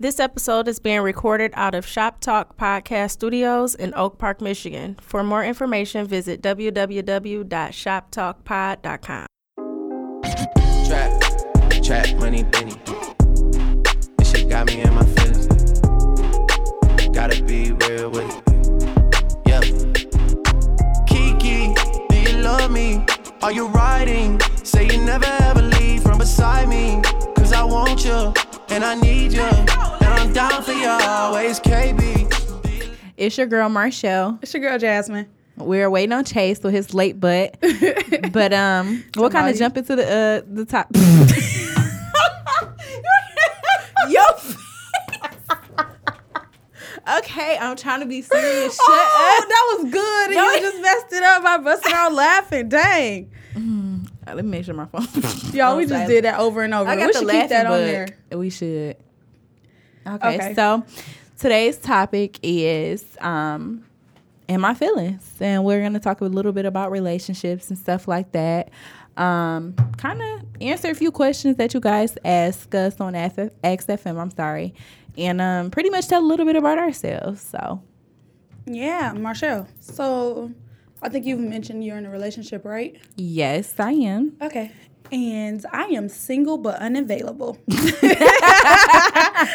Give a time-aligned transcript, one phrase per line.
[0.00, 4.96] This episode is being recorded out of Shop Talk Podcast Studios in Oak Park, Michigan.
[5.02, 9.26] For more information, visit www.shoptalkpod.com.
[10.86, 11.20] Trap,
[11.82, 12.74] trap, money, penny.
[14.18, 15.48] This shit got me in my feelings.
[17.12, 18.42] Gotta be real with it.
[19.48, 19.60] Yeah.
[21.08, 21.74] Kiki,
[22.08, 23.04] do you love me?
[23.42, 24.38] Are you riding?
[24.62, 27.00] Say you never ever leave from beside me.
[27.34, 28.32] Cause I want you
[28.70, 29.40] and I need you.
[29.42, 29.70] And
[30.02, 32.26] I'm down for you always, KB.
[33.16, 34.38] It's your girl Marshall.
[34.42, 35.26] It's your girl Jasmine.
[35.56, 37.58] We're waiting on Chase with his late butt.
[38.32, 40.88] but um, what kind of jump into the uh the top?
[44.08, 44.20] Yo.
[47.18, 48.74] okay, I'm trying to be serious.
[48.76, 49.48] Shut oh, up.
[49.48, 50.26] that was good.
[50.26, 50.50] And No.
[50.52, 52.68] you just messed it up by busting out laughing.
[52.68, 53.30] Dang.
[54.36, 55.06] Let me make sure my phone.
[55.54, 56.88] Y'all, we just did that over and over.
[56.90, 58.08] I got we the should keep that on there.
[58.32, 58.96] We should.
[60.06, 60.54] Okay, Okay.
[60.54, 60.84] so
[61.38, 63.84] today's topic is um
[64.48, 68.32] and my feelings, and we're gonna talk a little bit about relationships and stuff like
[68.32, 68.70] that.
[69.18, 74.16] Um, kind of answer a few questions that you guys ask us on F- XFM.
[74.18, 74.72] I'm sorry,
[75.18, 77.42] and um, pretty much tell a little bit about ourselves.
[77.42, 77.82] So
[78.64, 79.66] Yeah, Marshall.
[79.80, 80.50] So
[81.02, 82.96] I think you've mentioned you're in a relationship, right?
[83.16, 84.36] yes, I am.
[84.42, 84.72] Okay.
[85.10, 87.56] And I am single but unavailable.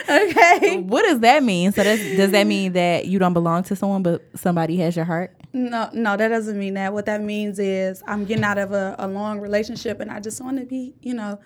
[0.10, 0.80] okay.
[0.80, 1.72] What does that mean?
[1.72, 5.36] So does that mean that you don't belong to someone, but somebody has your heart?
[5.54, 6.94] No, no, that doesn't mean that.
[6.94, 10.42] What that means is I'm getting out of a, a long relationship and I just
[10.42, 11.40] want to be, you know,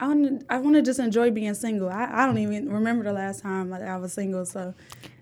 [0.00, 1.88] I want to I want to just enjoy being single.
[1.90, 4.46] I, I don't even remember the last time that I was single.
[4.46, 4.74] So,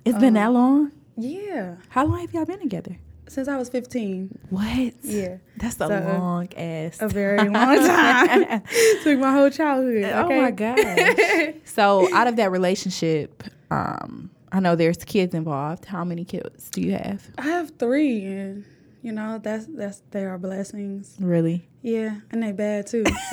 [0.04, 0.92] It's been that um, long.
[1.16, 2.96] yeah, How long have y'all been together?
[3.30, 4.38] Since I was 15.
[4.50, 4.92] What?
[5.02, 5.36] Yeah.
[5.56, 6.98] That's a So, long ass.
[7.00, 8.62] A very long time.
[9.04, 10.04] Took my whole childhood.
[10.12, 10.40] Oh okay?
[10.40, 11.54] my gosh.
[11.64, 15.84] so out of that relationship, um, I know there's kids involved.
[15.84, 17.28] How many kids do you have?
[17.38, 18.64] I have three, and
[19.02, 21.16] you know that's that's they are blessings.
[21.20, 21.66] Really?
[21.82, 23.04] Yeah, and they bad too.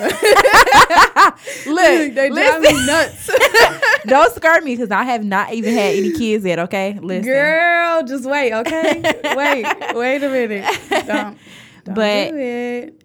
[1.66, 3.30] Look, they drive me nuts.
[4.06, 6.58] don't skirt me because I have not even had any kids yet.
[6.60, 7.24] Okay, listen.
[7.30, 9.02] Girl, just wait, okay?
[9.36, 10.64] wait, wait a minute.
[10.90, 11.36] Don't,
[11.84, 13.04] don't But- do it.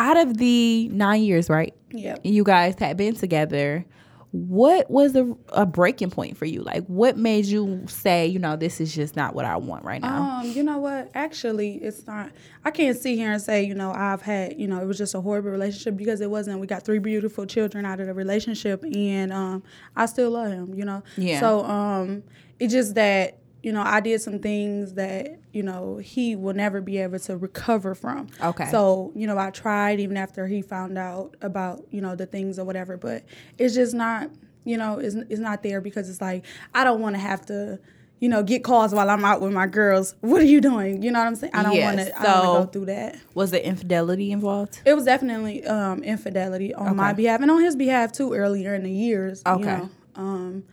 [0.00, 1.74] Out of the nine years, right?
[1.90, 2.20] Yep.
[2.22, 3.84] You guys had been together.
[4.30, 6.62] What was a, a breaking point for you?
[6.62, 10.02] Like, what made you say, you know, this is just not what I want right
[10.02, 10.40] now?
[10.40, 11.10] Um, you know what?
[11.14, 12.30] Actually, it's not.
[12.64, 15.14] I can't sit here and say, you know, I've had, you know, it was just
[15.14, 16.60] a horrible relationship because it wasn't.
[16.60, 19.62] We got three beautiful children out of the relationship, and um,
[19.96, 20.74] I still love him.
[20.74, 21.02] You know.
[21.16, 21.40] Yeah.
[21.40, 22.22] So um,
[22.58, 26.80] it's just that you know I did some things that you know he will never
[26.80, 28.28] be able to recover from.
[28.42, 28.70] Okay.
[28.70, 32.58] So you know I tried even after he found out about you know the things
[32.58, 33.24] or whatever, but
[33.58, 34.30] it's just not.
[34.64, 36.44] You know, it's, it's not there because it's like
[36.74, 37.78] I don't want to have to
[38.20, 40.14] you know, get calls while I'm out with my girls.
[40.20, 41.02] What are you doing?
[41.02, 41.54] You know what I'm saying?
[41.54, 42.22] I don't Yes, want to.
[42.22, 43.16] So- go through that.
[43.34, 44.80] Was the infidelity involved?
[44.84, 48.34] It was definitely um, infidelity on my behalf and on his behalf too.
[48.34, 49.42] Earlier in the years.
[49.46, 49.60] Okay.
[49.60, 49.90] You know?
[50.16, 50.64] Um,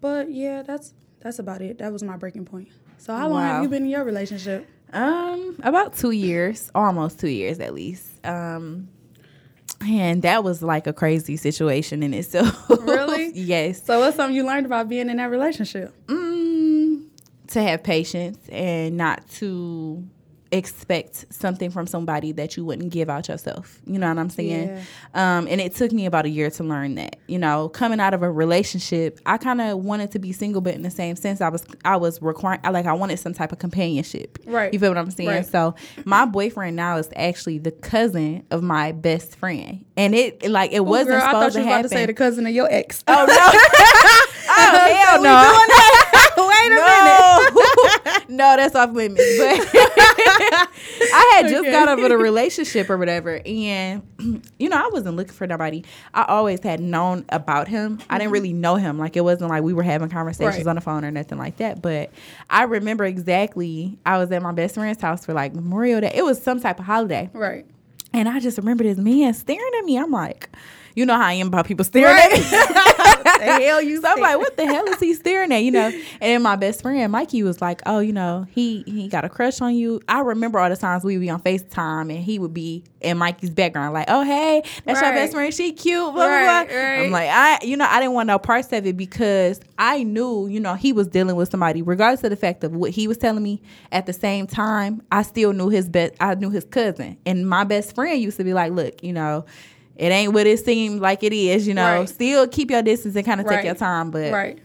[0.00, 1.78] but yeah, that's that's about it.
[1.78, 2.68] That was my breaking point.
[3.02, 3.52] So how long Wow.
[3.54, 4.64] have you been in your relationship?
[4.92, 8.06] Um, about two years, almost two years at least.
[8.24, 8.88] Um,
[9.80, 12.54] and that was like a crazy situation in itself.
[12.70, 13.32] Really?
[13.34, 13.82] yes.
[13.84, 15.92] So what's something you learned about being in that relationship?
[16.06, 17.06] Mm,
[17.48, 20.06] to have patience and not to
[20.52, 23.80] expect something from somebody that you wouldn't give out yourself.
[23.86, 24.68] You know what I'm saying?
[24.68, 25.38] Yeah.
[25.38, 27.16] Um, and it took me about a year to learn that.
[27.26, 30.74] You know, coming out of a relationship, I kind of wanted to be single, but
[30.74, 33.58] in the same sense, I was I was requiring like I wanted some type of
[33.58, 34.38] companionship.
[34.46, 34.72] Right.
[34.72, 35.28] You feel what I'm saying?
[35.30, 35.46] Right.
[35.46, 35.74] So
[36.04, 40.80] my boyfriend now is actually the cousin of my best friend, and it like it
[40.80, 42.52] Ooh, wasn't girl, I thought supposed you to were about to say the cousin of
[42.52, 43.02] your ex.
[43.08, 43.34] Oh no!
[44.48, 45.66] oh hell no!
[46.48, 48.11] Wait a minute.
[48.32, 49.22] no, that's off limits.
[49.38, 49.68] But
[51.14, 51.70] I had just Okay.
[51.70, 54.02] got over a relationship or whatever, and
[54.58, 55.84] you know I wasn't looking for nobody.
[56.14, 58.00] I always had known about him.
[58.10, 58.98] I didn't really know him.
[58.98, 60.66] Like it wasn't like we were having conversations Mm-hmm.
[60.66, 60.70] Right.
[60.70, 61.80] on the phone or nothing like that.
[61.82, 62.10] But
[62.50, 63.98] I remember exactly.
[64.06, 66.12] I was at my best friend's house for like Memorial Day.
[66.14, 67.30] It was some type of holiday.
[67.32, 67.66] Right.
[68.12, 69.98] And I just remember this man staring at me.
[69.98, 70.50] I'm like,
[70.94, 72.38] you know how I am about people staring at me.
[73.38, 75.58] the hell you So I'm like, what the hell is he staring at?
[75.62, 75.88] You know?
[76.20, 79.28] And then my best friend Mikey was like, oh, you know, he he got a
[79.28, 80.00] crush on you.
[80.08, 83.18] I remember all the times we would be on FaceTime and he would be in
[83.18, 85.52] Mikey's background, like, oh hey, that's your best friend.
[85.52, 86.00] She cute.
[86.02, 86.76] Blah blah Right, blah.
[86.76, 87.04] right.
[87.04, 90.46] I'm like, I you know, I didn't want no parts of it because I knew,
[90.46, 93.18] you know, he was dealing with somebody, regardless of the fact of what he was
[93.18, 93.60] telling me.
[93.90, 96.14] At the same time, I still knew his best.
[96.20, 99.44] I knew his cousin, and my best friend used to be like, look, you know.
[99.96, 101.98] It ain't what it seems like it is, you know.
[102.00, 102.08] Right.
[102.08, 103.64] Still keep your distance and kind of take Right.
[103.66, 104.58] your time, but Right.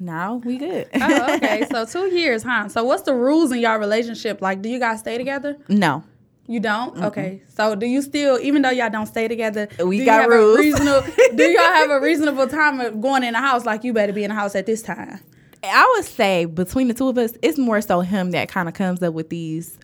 [0.00, 0.88] Now we good.
[0.94, 1.66] oh, okay.
[1.70, 2.68] So two years, huh?
[2.68, 4.40] So what's the rules in y'all relationship?
[4.42, 5.56] Like, do you guys stay together?
[5.68, 6.04] no.
[6.48, 7.00] You don't?
[7.04, 7.40] Okay.
[7.54, 10.58] So do you still, even though y'all don't stay together, We do you got rules.
[10.58, 11.06] Reasonable,
[11.36, 13.64] do y'all have a reasonable time of going in the house?
[13.64, 15.20] Like, you better be in the house at this time.
[15.62, 18.74] I would say between the two of us, it's more so him that kind of
[18.74, 19.78] comes up with these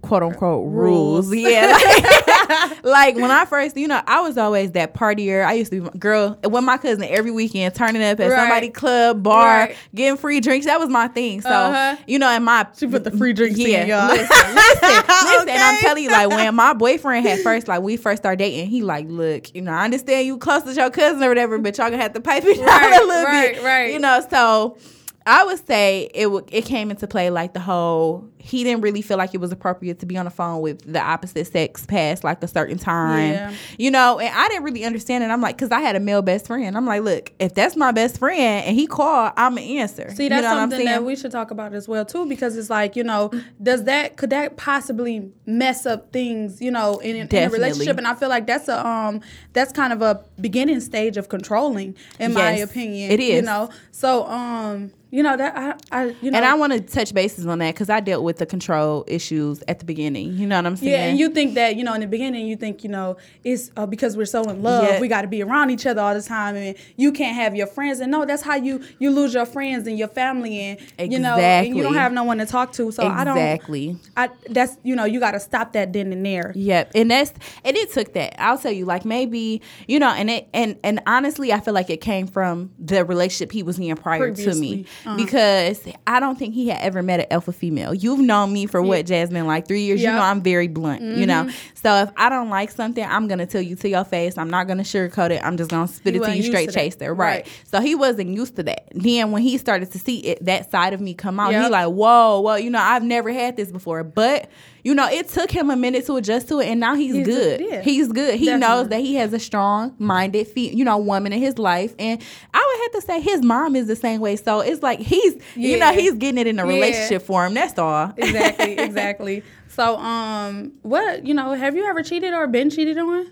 [0.00, 1.26] quote unquote rules.
[1.30, 1.36] Rules.
[1.36, 1.66] Yeah.
[1.70, 2.26] Like,
[2.82, 5.44] like, when I first, you know, I was always that partier.
[5.44, 8.36] I used to be girl with my cousin every weekend, turning up at Right.
[8.38, 9.76] somebody club, bar, Right.
[9.94, 10.66] getting free drinks.
[10.66, 11.40] That was my thing.
[11.40, 11.96] So, Uh-huh.
[12.06, 14.08] you know, and my She put the free drinks yeah, in, y'all.
[14.08, 14.54] Listen, listen,
[15.24, 15.48] listen.
[15.48, 18.68] And I'm telling you, like when my boyfriend had first, like we first started dating,
[18.68, 21.76] he like, look, you know, I understand you close to your cousin or whatever, but
[21.78, 23.92] y'all gonna have to pipe it down Right, a little right, bit, right.
[23.92, 24.76] You know, so
[25.26, 29.00] I would say it w- it came into play like the whole he didn't really
[29.00, 32.22] feel like it was appropriate to be on the phone with the opposite sex past
[32.24, 33.52] like a certain time, Yeah.
[33.78, 34.18] you know.
[34.18, 35.28] And I didn't really understand it.
[35.28, 36.76] I'm like, because I had a male best friend.
[36.76, 40.10] I'm like, look, if that's my best friend and he called, I'm an answer.
[40.14, 41.06] See, You that's know what I'm something that saying?
[41.06, 43.30] we should talk about as well too, because it's like you know,
[43.62, 47.96] does that could that possibly mess up things, you know, in, in a relationship?
[47.96, 49.22] And I feel like that's a um
[49.54, 53.10] that's kind of a beginning stage of controlling, in my opinion.
[53.10, 53.70] It is, you know.
[53.90, 57.46] So um, you know that I, I you know, and I want to touch bases
[57.46, 60.36] on that because I dealt with the control issues at the beginning.
[60.36, 60.90] You know what I'm saying?
[60.90, 63.70] Yeah, and you think that you know in the beginning you think you know it's
[63.76, 65.00] uh, because we're so in love Yeah.
[65.00, 67.68] we got to be around each other all the time and you can't have your
[67.68, 71.20] friends and no that's how you you lose your friends and your family and you
[71.20, 73.96] know and you don't have no one to talk to so I don't exactly.
[74.16, 76.50] I that's you know you got to stop that then and there.
[76.56, 77.32] Yep, and that's
[77.64, 78.34] and it took that.
[78.42, 81.88] I'll tell you, like maybe you know, and it and and honestly, I feel like
[81.88, 85.16] it came from the relationship he was in prior to me uh-huh.
[85.16, 87.94] because I don't think he had ever met an alpha female.
[87.94, 90.00] You've known me for what, Jasmine, like three years.
[90.00, 91.02] You know, I'm very blunt.
[91.02, 91.74] You know, Mm-hmm.
[91.74, 94.38] so if I don't like something, I'm gonna tell you to your face.
[94.38, 95.40] I'm not gonna sugarcoat it.
[95.44, 97.44] I'm just gonna spit He it to you straight to chaser, right.
[97.44, 97.48] Right.
[97.64, 98.88] So he wasn't used to that.
[98.92, 101.88] Then when he started to see it, that side of me come out, he like,
[101.88, 104.48] whoa, well, you know, I've never had this before, but.
[104.84, 107.26] You know, it took him a minute to adjust to it, and now he's, He's
[107.26, 107.60] a- good.
[107.62, 107.80] yeah.
[107.80, 108.38] He's good.
[108.38, 112.22] He knows that he has a strong-minded, fe- you know, woman in his life, and
[112.52, 114.36] I would have to say his mom is the same way.
[114.36, 116.68] So it's like he's, you know, he's getting it in a Yeah.
[116.74, 117.54] relationship for him.
[117.54, 118.12] That's all.
[118.16, 119.42] Exactly, exactly.
[119.68, 123.26] So um what, you know, have you ever cheated or been cheated on?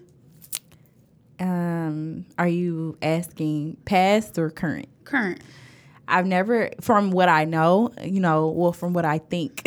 [1.41, 4.89] um, are you asking past or current?
[5.05, 5.41] Current.
[6.13, 9.63] I've never, from what I know, you know, well, from what I think,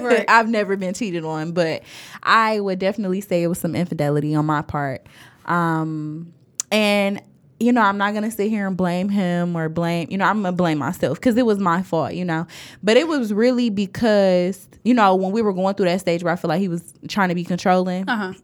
[0.00, 0.24] Right.
[0.28, 1.82] I've never been cheated on, but
[2.22, 5.04] I would definitely say it was some infidelity on my part.
[5.46, 6.32] Um,
[6.70, 7.20] and,
[7.58, 10.44] you know, I'm not to sit here and blame him or blame, you know, I'm
[10.44, 12.46] to blame myself because it was my fault, you know.
[12.80, 16.32] But it was really because, you know, when we were going through that stage where
[16.32, 18.08] I feel like he was trying to be controlling.
[18.08, 18.34] Uh-huh.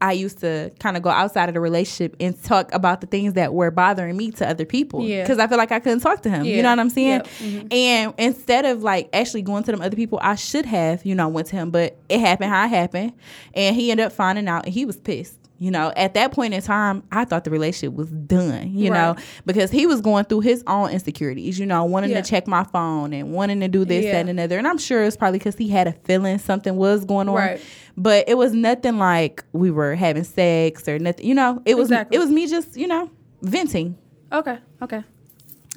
[0.00, 3.34] I used to kind of go outside of the relationship and talk about the things
[3.34, 5.04] that were bothering me to other people.
[5.04, 5.22] Yeah.
[5.22, 6.44] Because I feel like I couldn't talk to him.
[6.44, 7.08] You know what I'm saying?
[7.08, 7.26] Yep.
[7.26, 7.72] Mhm.
[7.72, 11.28] And instead of like actually going to them other people, I should have, you know,
[11.28, 11.70] went to him.
[11.70, 13.12] But it happened how it happened.
[13.54, 15.36] And he ended up finding out and he was pissed.
[15.62, 19.14] You know, at that point in time, I thought the relationship was done, you know,
[19.44, 22.22] because he was going through his own insecurities, you know, wanting Yeah.
[22.22, 24.12] to check my phone and wanting to do this, Yeah.
[24.12, 24.56] that, and another.
[24.56, 27.34] And I'm sure it's probably because he had a feeling something was going on.
[27.34, 27.60] Right.
[27.94, 31.26] But it was nothing like we were having sex or nothing.
[31.26, 32.16] You know, it was Exactly.
[32.16, 33.10] it was me just you know
[33.42, 33.96] venting.
[34.32, 35.04] Okay, okay.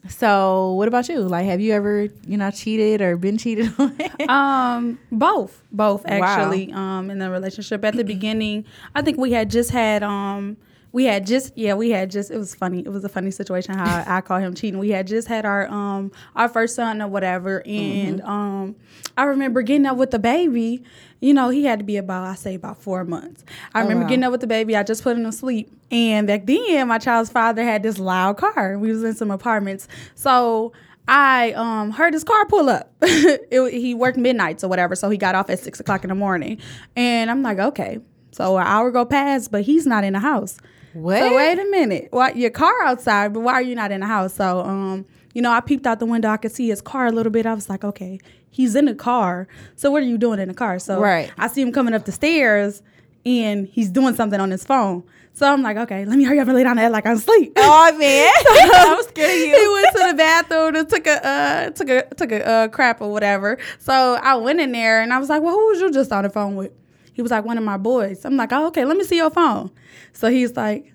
[0.10, 1.20] So what about you?
[1.22, 3.96] Like, have you ever you know cheated or been cheated on?
[4.30, 6.12] Um, both, both Wow.
[6.12, 6.72] actually.
[6.74, 10.58] Um, in the relationship at the beginning, I think we had just had um,
[10.94, 12.80] we had just yeah, we had just it was funny.
[12.80, 14.80] It was a funny situation how I, call him cheating.
[14.80, 18.76] We had just had our um our first son or whatever, and um,
[19.18, 20.84] I remember getting up with the baby.
[21.20, 23.44] You know, he had to be about I say about four months.
[23.74, 24.10] I remember wow.
[24.10, 24.78] getting up with the baby.
[24.78, 28.38] I just put him to sleep, and back then my child's father had this loud
[28.38, 28.78] car.
[28.78, 30.72] We was in some apartments, so.
[31.06, 32.94] I um heard his car pull up.
[33.02, 36.16] it, he worked midnights or whatever, so he got off at six o'clock in the
[36.16, 36.60] morning.
[36.96, 38.00] And I'm like, okay.
[38.32, 40.60] So an hour go past, but he's not in the house.
[40.94, 41.20] What?
[41.20, 42.08] So wait a minute.
[42.12, 44.34] Why your car outside, but why are you not in the house?
[44.34, 46.30] So um, you know, I peeped out the window.
[46.30, 47.46] I could see his car a little bit.
[47.46, 48.20] I was like, okay,
[48.52, 49.48] he's in the car.
[49.76, 50.78] So what are you doing in the car?
[50.80, 51.32] So Right.
[51.38, 52.84] I see him coming up the stairs,
[53.26, 55.04] and he's doing something on his phone.
[55.36, 57.54] So I'm like, okay, let me hurry up and lay down act like I'm asleep.
[57.58, 58.32] oh man,
[58.88, 59.60] I'm scared of you.
[59.60, 63.02] he went to the bathroom and took a uh, took a took a uh, crap
[63.02, 63.58] or whatever.
[63.80, 66.24] So I went in there and I was like, "Well, who was you just on
[66.24, 66.72] the phone with?"
[67.14, 68.86] He was like, "One of my boys." I'm like, "Oh, okay.
[68.86, 69.72] Let me see your phone."
[70.12, 70.92] So he's like,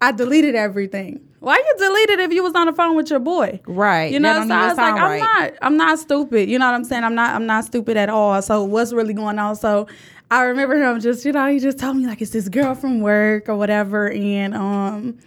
[0.00, 3.60] "I deleted everything." Why you deleted if you was on the phone with your boy?
[3.66, 4.12] Right.
[4.12, 5.18] You know, so I was like, I'm right.
[5.18, 6.48] not, I'm not stupid.
[6.48, 7.02] You know what I'm saying?
[7.02, 8.40] I'm not, I'm not stupid at all.
[8.42, 9.56] So what's really going on?
[9.56, 9.88] So
[10.30, 13.00] I remember him just, you know, he just told me like it's this girl from
[13.00, 15.18] work or whatever, and um,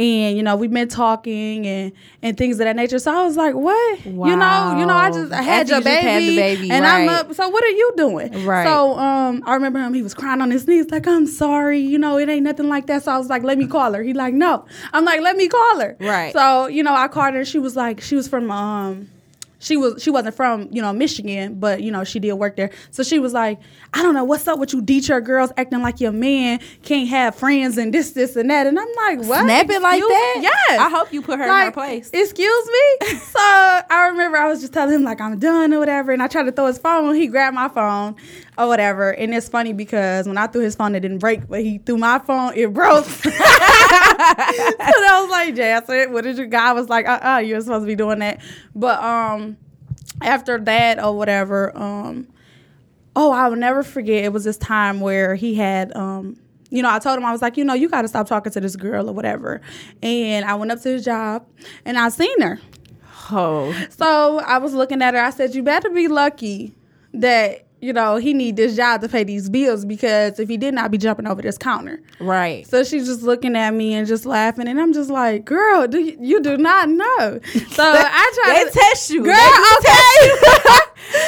[0.00, 1.92] and you know we've been talking and
[2.22, 2.98] and things of that nature.
[2.98, 4.04] So I was like, what?
[4.06, 6.86] You know, you know, I just I had your you baby, had the baby, and
[6.86, 7.34] I'm up.
[7.34, 8.44] So what are you doing?
[8.46, 8.64] Right.
[8.64, 9.92] So um, I remember him.
[9.92, 11.80] He was crying on his knees, like I'm sorry.
[11.80, 13.04] You know, it ain't nothing like that.
[13.04, 14.02] So I was like, let me call her.
[14.02, 14.64] He like, no.
[14.92, 15.96] I'm like, let me call her.
[16.00, 16.32] Right.
[16.32, 17.44] So you know, I called her.
[17.44, 19.10] She was like, she was from um
[19.60, 22.70] she was she wasn't from you know Michigan, but you know she did work there.
[22.90, 23.60] So she was like,
[23.94, 27.36] I don't know what's up with you Detroit girls acting like your man can't have
[27.36, 28.66] friends and this this and that.
[28.66, 29.44] And I'm like, what?
[29.44, 30.38] Snapping like that?
[30.42, 30.80] Yes.
[30.80, 32.10] I hope you put her in her place.
[32.12, 33.08] Excuse me.
[33.18, 36.26] so I remember I was just telling him like I'm done or whatever, and I
[36.26, 37.14] tried to throw his phone.
[37.14, 38.16] He grabbed my phone
[38.56, 41.60] or whatever, and it's funny because when I threw his phone, it didn't break, but
[41.60, 43.06] he threw my phone, it broke.
[43.90, 46.46] so I was like, Jasper, what did you?
[46.46, 48.40] Guy was like, uh, uh you're supposed to be doing that.
[48.74, 49.56] But um,
[50.22, 52.28] after that or whatever, um,
[53.16, 54.24] oh, I will never forget.
[54.24, 56.36] It was this time where he had um.
[56.72, 58.52] You know, I told him I was like, you know, you got to stop talking
[58.52, 59.60] to this girl or whatever.
[60.04, 61.44] And I went up to his job,
[61.84, 62.60] and I seen her.
[63.32, 65.20] Oh, So I was looking at her.
[65.20, 66.76] I said, "You better be lucky
[67.12, 70.78] that you know he need this job to pay these bills because if he didn't,
[70.78, 72.66] I'd be jumping over this counter." right.
[72.66, 75.98] So she's just looking at me and just laughing, and I'm just like, "Girl, do
[76.00, 79.22] you, you do not know." So I try They to test you.
[79.24, 79.34] Girl,
[79.78, 80.26] okay.
[80.26, 80.80] you.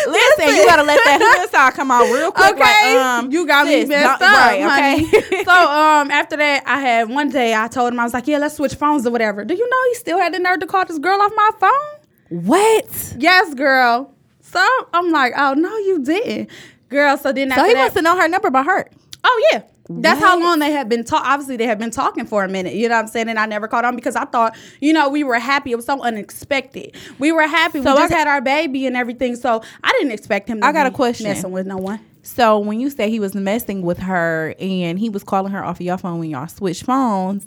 [0.13, 2.53] Listen, you gotta let that hood side come out real quick.
[2.53, 5.07] Okay, like, um, you got me sis, messed up, right, honey.
[5.09, 5.45] okay.
[5.45, 8.39] so um, after that, I had one day I told him I was like, "Yeah,
[8.39, 10.85] let's switch phones or whatever." Do you know he still had the nerve to call
[10.85, 12.43] this girl off my phone?
[12.47, 13.15] what?
[13.19, 14.15] Yes, girl.
[14.53, 16.51] So I'm like, oh no, you didn't,
[16.89, 17.17] girl.
[17.17, 18.93] So then So he that, must have known her number by heart.
[19.25, 21.27] oh yeah, that's how long they had been talking.
[21.31, 22.75] Obviously, they had been talking for a minute.
[22.75, 23.29] You know what I'm saying?
[23.29, 25.73] And I never caught on because I thought, you know, we were happy.
[25.73, 26.95] It was so unexpected.
[27.19, 27.83] We were happy.
[27.83, 29.37] So we just got- had our baby and everything.
[29.37, 30.61] So I didn't expect him.
[30.61, 31.27] to I got a question.
[31.29, 32.01] Messing with no one.
[32.23, 35.77] So when you say he was messing with her and he was calling her off
[35.81, 37.47] of your phone when y'all switched phones,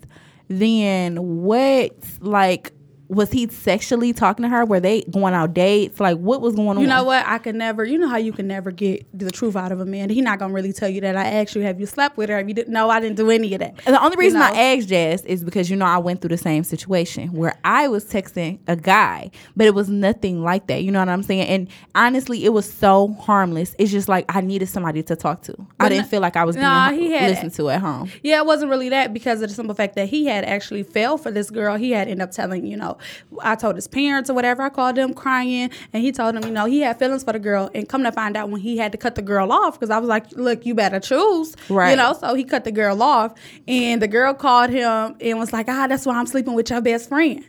[0.49, 2.71] then what like
[3.07, 4.65] was he sexually talking to her?
[4.65, 5.99] Were they going out dates?
[5.99, 6.79] Like what was going on?
[6.79, 7.25] You know what?
[7.27, 7.83] I could never.
[7.85, 10.09] You know how you can never get the truth out of a man.
[10.09, 11.15] He not gonna really tell you that.
[11.15, 12.37] I asked you, have you slept with her?
[12.37, 12.73] Have you didn't?
[12.73, 13.75] No, I didn't do any of that.
[13.85, 14.45] And the only You reason know?
[14.47, 17.87] I asked Jazz is because you know I went through the same situation where I
[17.87, 20.83] was texting a guy, but it was nothing like that.
[20.83, 21.47] You know what I'm saying?
[21.47, 23.75] And honestly, it was so harmless.
[23.77, 25.55] It's just like I needed somebody to talk to.
[25.79, 28.11] I didn't feel like I was being nah, he had- listened to at home.
[28.23, 31.17] Yeah, it wasn't really that because of the simple fact that he had actually fell
[31.17, 31.75] for this girl.
[31.75, 32.94] He had ended up telling, you know,
[33.41, 34.61] I told his parents or whatever.
[34.63, 37.39] I called them crying, and he told them, you know, he had feelings for the
[37.39, 37.69] girl.
[37.73, 39.97] And come to find out when he had to cut the girl off, because I
[39.99, 41.91] was like, look, you better choose, Right.
[41.91, 43.33] You know, so he cut the girl off,
[43.67, 46.81] and the girl called him and was like, ah, that's why I'm sleeping with your
[46.81, 47.43] best friend.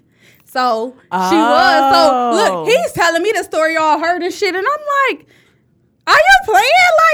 [0.44, 1.92] So she was.
[1.92, 2.64] So Oh.
[2.64, 5.26] look, he's telling me the story all heard and shit, and I'm like.
[6.08, 6.64] Are you playing?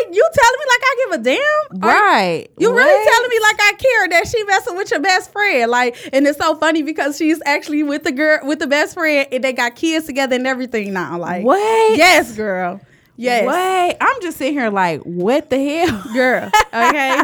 [0.06, 1.82] Like you telling me like I give a damn?
[1.82, 2.48] Are- Right.
[2.58, 5.70] you really telling me like I care that she messing with your best friend?
[5.70, 9.26] Like, and it's so funny because she's actually with the girl with the best friend,
[9.32, 11.18] and they got kids together and everything now.
[11.18, 11.96] Like, What?
[11.96, 12.80] Yes, girl.
[13.16, 13.96] Yes, What?
[14.00, 16.02] I'm just sitting here like, what the hell?
[16.14, 16.50] girl.
[16.72, 17.22] Okay.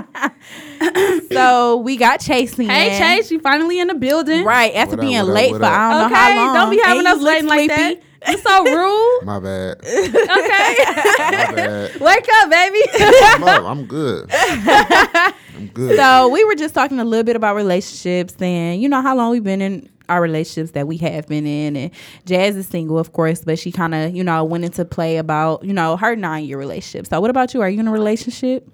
[1.33, 2.69] so we got chasing.
[2.69, 4.45] hey, Chase, you finally in the building?
[4.45, 5.73] Right after What up, being up, late what for up?
[5.73, 6.15] I don't Okay.
[6.15, 6.55] know how long.
[6.55, 8.03] Don't be having And us you look waiting like that.
[8.27, 9.21] You're so rude.
[9.25, 9.79] My bad.
[9.79, 10.27] okay.
[10.27, 12.01] My bad.
[12.01, 12.81] Wake up, baby.
[13.01, 13.65] I'm up.
[13.65, 14.27] I'm good.
[14.33, 15.97] I'm good.
[15.97, 19.31] So we were just talking a little bit about relationships and you know how long
[19.31, 21.91] we've been in our relationships that we have been in and
[22.25, 25.63] Jazz is single of course but she kind of you know went into play about
[25.63, 28.67] you know her nine year relationship so what about you are you in a relationship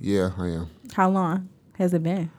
[0.00, 0.70] yeah, I am.
[0.94, 2.30] how long has it been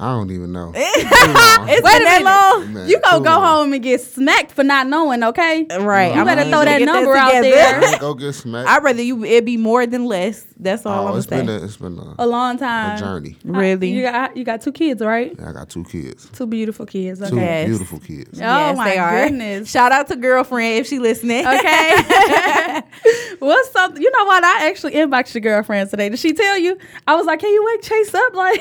[0.00, 0.70] I don't even know.
[0.76, 2.24] it's Wait been a that minute.
[2.24, 3.44] long Man, You gonna go long.
[3.64, 5.66] home and get smacked for not knowing, okay?
[5.80, 7.50] right You I'm better throw that number out together.
[7.50, 7.80] there.
[7.80, 8.68] I ain't go get smacked.
[8.68, 11.60] I'd rather you it be more than less that's all oh, I'm it's saying been
[11.60, 12.96] a, it's been a, A long time.
[12.96, 13.36] a journey.
[13.44, 15.34] really You got you got two kids, right?
[15.38, 16.28] Yeah, I got two kids.
[16.30, 17.18] Two beautiful kids.
[17.28, 17.66] Two Yes.
[17.68, 18.38] beautiful kids.
[18.38, 19.70] Oh Yes, my goodness.
[19.72, 22.82] shout out to girlfriend if she listening Okay.
[23.38, 24.02] What's something?
[24.02, 24.42] You know what?
[24.44, 26.08] I actually inboxed your girlfriend today.
[26.08, 26.76] Did she tell you?
[27.06, 28.60] I was like, "Can you wake Chase up?" Like,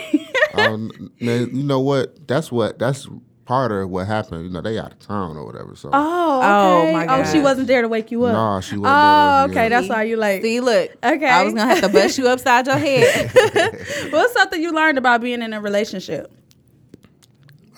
[0.56, 2.28] um, man, you know what?
[2.28, 2.80] That's what.
[2.80, 3.08] That's
[3.46, 4.44] part of what happened.
[4.46, 5.76] You know, they out of town or whatever.
[5.76, 6.94] So oh, Oh, okay.
[6.94, 8.34] my Oh, she wasn't there to wake you up.
[8.34, 9.64] Nah, she wasn't Oh, there, okay.
[9.64, 9.70] yeah.
[9.70, 10.42] That's why you like.
[10.42, 11.26] see look Okay.
[11.30, 13.32] I was gonna have to bust you upside your head
[14.12, 16.32] What's something you learned about being in a relationship?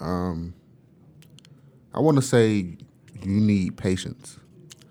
[0.01, 0.53] um,
[1.93, 2.47] I want to say
[3.21, 4.37] you need patience.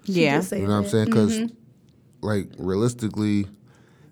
[0.04, 1.04] She yeah You know what I'm saying?
[1.06, 1.54] Because, Mm-hmm.
[2.26, 3.46] like, realistically,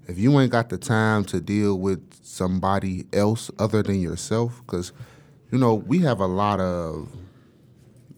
[0.06, 4.92] if you ain't got the time to deal with somebody else other than yourself, because,
[5.50, 7.08] you know, we have a lot of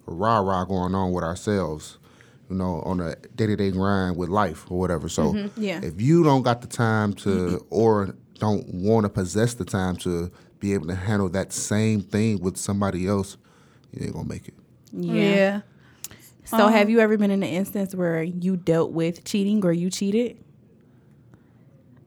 [0.07, 1.99] rah rah going on with ourselves,
[2.49, 5.09] you know, on a day to day grind with life or whatever.
[5.09, 5.63] So, Mm-hmm.
[5.63, 5.81] Yeah.
[5.83, 10.31] if you don't got the time to, or don't want to possess the time to
[10.61, 13.37] be able to handle that same thing with somebody else,
[13.93, 14.55] you ain't gonna make it.
[14.93, 15.61] Yeah.
[16.45, 19.91] So have you ever been in an instance where you dealt with cheating or you
[19.91, 20.39] cheated?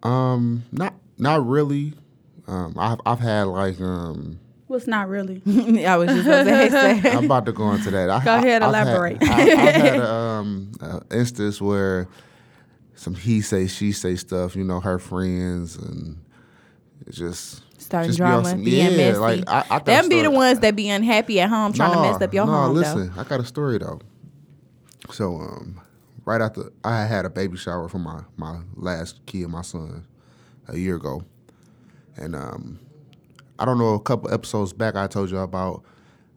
[0.04, 1.94] Um, not not really.
[2.48, 4.40] Um, I've I've had like um.
[4.68, 5.42] What's not really?
[5.86, 7.12] I was just about to say.
[7.12, 8.10] I'm about to go into that.
[8.10, 9.22] I, Go ahead, I've had- elaborate.
[9.22, 12.08] I, I've had a, um, a instance where
[12.96, 14.56] some he say she say stuff.
[14.56, 16.24] You know, her friends and
[17.06, 19.20] it just Starting just be on drama, some- being yeah, messy.
[19.20, 22.22] Like I, I Them be the ones that be unhappy at home trying to mess
[22.22, 22.76] up your nah, home.
[22.76, 24.00] listen, I got a story though.
[25.12, 25.82] So, um,
[26.32, 30.08] right after I had a baby shower for my my last kid, my son,
[30.68, 31.24] a year ago,
[32.16, 32.80] and um,
[33.60, 35.84] I don't know a couple episodes back I told you about.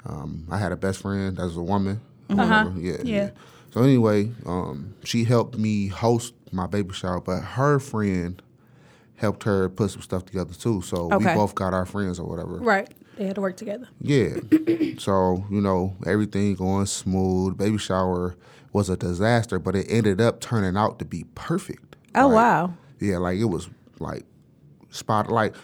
[0.04, 2.00] Um, I had a best friend that was a woman.
[2.28, 2.64] Uh-huh.
[2.64, 2.80] whatever.
[2.80, 3.30] Yeah, Yeah.
[3.70, 8.40] So anyway, um, she helped me host my baby shower, but her friend
[9.16, 10.82] helped her put some stuff together too.
[10.82, 12.58] So we both got our friends or whatever.
[12.58, 12.88] Right.
[13.16, 13.88] They had to work together.
[14.00, 14.36] Yeah.
[14.98, 17.56] so, you know, everything going smooth.
[17.56, 18.36] Baby shower
[18.74, 21.96] was a disaster, but it ended up turning out to be perfect.
[22.14, 22.74] Oh, Like, wow.
[23.00, 23.68] Yeah, like it was
[24.00, 24.24] like
[24.90, 25.54] spot like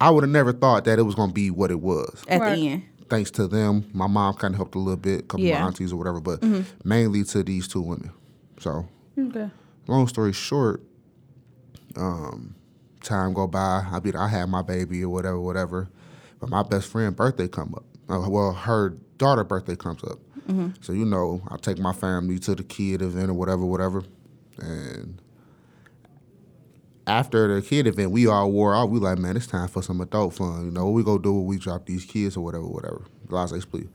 [0.00, 2.22] I would have never thought that it was gonna be what it was.
[2.28, 2.54] At Right.
[2.56, 2.82] the end.
[3.08, 3.88] Thanks to them.
[3.94, 5.60] My mom kind of helped a little bit, a couple of Yeah.
[5.60, 6.44] my aunties or whatever, but
[6.84, 8.10] mainly to these two women.
[8.60, 8.86] So
[9.18, 9.50] Okay.
[9.88, 10.82] long story short,
[11.96, 12.54] um,
[13.02, 13.86] time go by.
[13.90, 15.88] I be I had my baby or whatever, whatever.
[16.40, 17.84] But my best friend birthday come up.
[18.08, 20.18] Uh, well, her daughter birthday comes up.
[20.80, 24.02] So you know, I take my family to the kid event or whatever, whatever.
[24.58, 25.20] And
[27.06, 28.90] after the kid event, we all wore out.
[28.90, 30.66] We like, man, it's time for some adult fun.
[30.66, 33.02] You know, what we go do we drop these kids or whatever, whatever.
[33.28, 33.88] Blase split.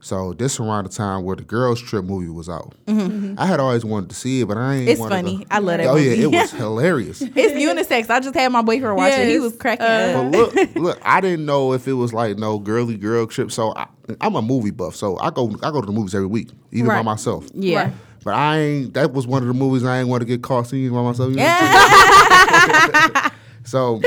[0.00, 2.74] So this around the time where the girls trip movie was out.
[2.86, 4.82] I had always wanted to see it, but I ain't.
[4.88, 4.90] Mm-hmm.
[4.90, 5.38] It's funny.
[5.44, 6.06] To, I love that Oh movie.
[6.16, 7.22] yeah, it was hilarious.
[7.22, 8.08] It's unisex.
[8.10, 9.28] I just had my boyfriend watch it.
[9.28, 10.32] He was cracking Uh, up.
[10.32, 13.50] But look, look, I didn't know if it was like no girly girl trip.
[13.50, 13.86] So I,
[14.20, 16.86] I'm a movie buff, so I go I go to the movies every week, even
[16.88, 17.46] by myself.
[17.54, 17.84] Yeah.
[17.84, 17.92] Right.
[18.24, 18.94] But I ain't.
[18.94, 21.30] That was one of the movies I ain't want to get caught seeing by myself.
[21.30, 23.32] You know what
[23.64, 24.00] so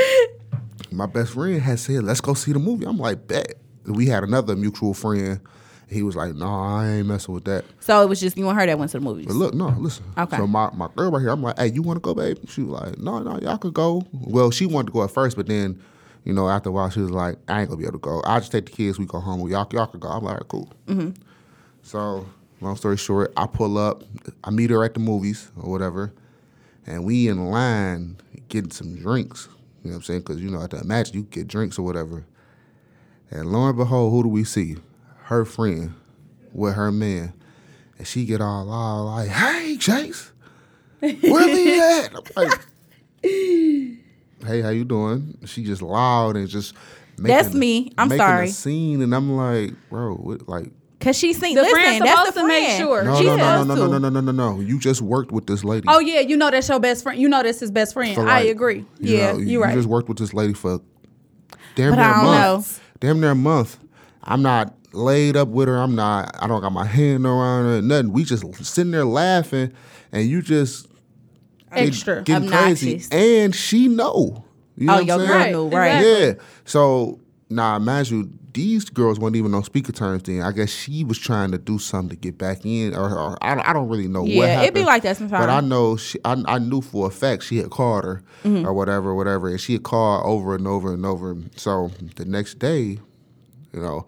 [0.92, 4.24] my best friend had said, "Let's go see the movie." I'm like, "Bet." We had
[4.24, 5.40] another mutual friend.
[5.90, 8.60] He was like, "No, I ain't messing with that." So it was just you and
[8.60, 9.26] her that went to the movies.
[9.26, 10.06] But look, no, listen.
[10.18, 10.38] Okay.
[10.38, 12.38] So my, my girl right here, I'm like, hey, you want to go, babe?
[12.48, 14.04] She was like, no, no, y'all could go.
[14.14, 15.82] Well, she wanted to go at first, but then,
[16.26, 18.22] you know, after a while, she was like, I ain't gonna be able to go.
[18.26, 19.40] I just take the kids, we go home.
[19.50, 20.10] Y'all, y'all could go.
[20.10, 20.70] I'm like, all right, cool.
[20.88, 21.10] Mm-hmm.
[21.82, 22.28] So,
[22.62, 24.04] long story short, I pull up,
[24.44, 26.14] I meet her at the movies or whatever,
[26.86, 28.18] and we in line
[28.50, 29.48] getting some drinks.
[29.84, 30.20] You know what I'm saying?
[30.20, 32.26] Because you know, at the imagine you get drinks or whatever.
[33.32, 34.76] And lo and behold, who do we see?
[35.30, 35.94] Her friend
[36.54, 37.34] with her man.
[38.00, 40.32] And she get all loud like, hey, Chase,
[41.00, 42.16] where we at?
[42.16, 42.60] I'm like,
[43.22, 45.38] hey, how you doing?
[45.46, 46.74] She just loud and just
[47.20, 47.92] making, That's me.
[47.96, 48.48] I'm making sorry.
[48.48, 51.54] A scene, and I'm like, bro, what, like, Cause she seen.
[51.56, 52.80] The listen, friend's that's supposed the to make friend.
[52.80, 53.04] sure.
[53.04, 54.60] no, She's no, no, no, no, no, no, no, no, no.
[54.62, 55.86] You just worked with this lady.
[55.88, 57.22] Oh yeah, you know that's your best friend.
[57.22, 58.16] You know that's his best friend.
[58.16, 58.84] for, I agree.
[59.00, 59.76] you yeah, know, you're you right.
[59.76, 60.82] just worked with this lady for
[61.76, 62.82] damn But near I a don't month.
[63.00, 63.78] Damn near a month.
[64.24, 65.78] I'm not laid up with her.
[65.78, 66.36] I'm not.
[66.42, 67.82] I don't got my hand around her.
[67.82, 68.14] Nothing.
[68.14, 69.72] We just sitting there laughing,
[70.12, 70.88] and you just
[71.74, 72.22] get- Extra.
[72.24, 73.10] getting crazy, Obnoxious.
[73.12, 74.46] and she know.
[74.76, 75.96] You know Oh, your girl Right, knew, right?
[75.98, 76.26] exactly.
[76.28, 76.34] Yeah.
[76.66, 80.42] So now imagine these girls weren't even on speaker terms then.
[80.42, 83.56] I guess she was trying to do something to get back in, or, or I,
[83.56, 84.68] don't, I don't really know what Yeah, happened.
[84.70, 85.46] it be like that sometimes.
[85.46, 88.66] But I know she, I, I knew for a fact she had called her Mm-hmm.
[88.66, 91.36] or whatever, whatever, and she had called over and over and over.
[91.58, 93.00] So the next day,
[93.74, 94.06] you know,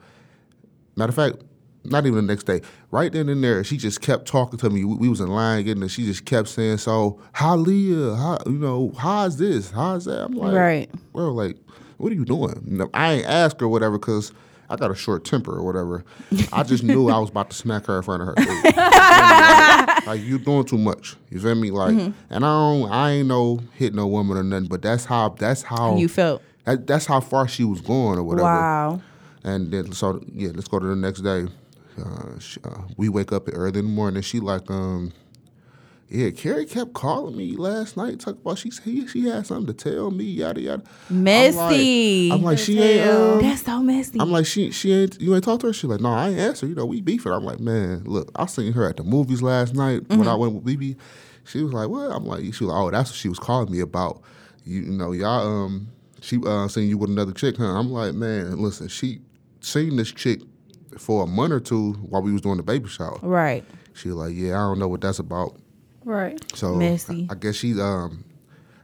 [0.95, 1.37] matter of fact,
[1.83, 2.61] not even the next day.
[2.91, 4.83] Right then and there, she just kept talking to me.
[4.85, 8.15] We, we was in line getting, and she just kept saying, "So, how Leah?
[8.15, 8.91] How you know?
[8.97, 9.71] How's this?
[9.71, 10.89] How's that?" I'm like, Right.
[11.13, 11.57] bro, like,
[11.97, 12.87] what are you doing?
[12.93, 14.31] I ain't ask her whatever because
[14.69, 16.05] I got a short temper or whatever.
[16.53, 18.33] I just knew I was about to smack her in front of her.
[20.05, 21.15] like you doing too much.
[21.29, 21.71] You feel me?
[21.71, 22.11] Like, Mm-hmm.
[22.29, 25.63] and I don't, I ain't no hit no woman or nothing, but that's how, that's
[25.63, 26.41] how You felt.
[26.65, 28.43] That, that's how far she was going or whatever.
[28.47, 29.01] Wow.
[29.43, 31.47] And then so yeah, let's go to the next day.
[31.97, 34.21] Uh, sh uh, we wake up early in the morning.
[34.21, 35.11] She like, um,
[36.09, 39.91] yeah, Carrie kept calling me last night, talk about she she, she had something to
[39.91, 40.83] tell me, yada yada.
[41.09, 42.29] Messy.
[42.31, 43.09] I'm like, I'm like she ain't.
[43.09, 44.19] Um, That's so messy.
[44.19, 45.73] I'm like, she she ain't you ain't talked to her.
[45.73, 46.67] She like, no, I ain't answer.
[46.67, 47.31] You know, we beefing.
[47.31, 50.53] I'm like, man, look, I seen her at the movies last night when I went
[50.53, 50.97] with BB.
[51.45, 52.11] She was like, what?
[52.11, 54.21] I'm like, she was like, oh, that's what she was calling me about.
[54.63, 55.87] You, you know, y'all um,
[56.21, 57.63] she uh seen you with another chick, huh?
[57.63, 59.21] I'm like, man, listen, she
[59.61, 60.41] seen this chick
[60.97, 63.17] for a month or two while we was doing the baby shower.
[63.21, 63.63] right.
[63.93, 65.57] She was like, yeah, I don't know what that's about.
[66.05, 66.39] right.
[66.55, 67.27] So Messy.
[67.29, 68.23] I, I guess she um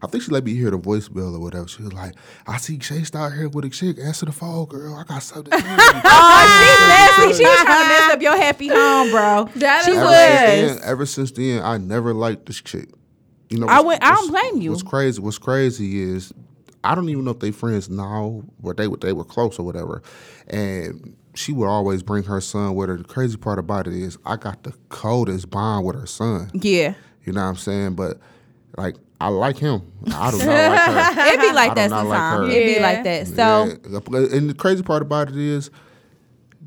[0.01, 1.67] I think she let me hear the voicemail or whatever.
[1.67, 2.13] She was like,
[2.45, 3.97] "I see Chase out here with a chick.
[3.99, 4.93] Answer the phone, girl.
[4.95, 7.43] I got something." to tell you." Oh, she nasty.
[7.43, 9.49] She was trying to mess up your happy home, bro.
[9.55, 9.99] That she was.
[10.01, 12.89] since then, ever since then, I never liked this chick.
[13.49, 14.69] You know, I went- I don't blame you.
[14.69, 15.19] What's crazy?
[15.19, 16.31] What's crazy is
[16.83, 19.63] I don't even know if they friends now, but they were they were close or
[19.65, 20.01] whatever.
[20.47, 22.97] And she would always bring her son with her.
[22.97, 26.49] The crazy part about it is I got the coldest bond with her son.
[26.53, 26.93] Yeah.
[27.25, 27.95] You know what I'm saying?
[27.95, 28.19] But
[28.77, 29.81] like I like him.
[30.13, 31.33] I do not like her.
[31.33, 32.53] It be like I that do not like sometimes.
[32.53, 32.59] her.
[32.59, 33.27] it be like that.
[33.27, 34.35] So Yeah.
[34.37, 35.69] and the crazy part about it is,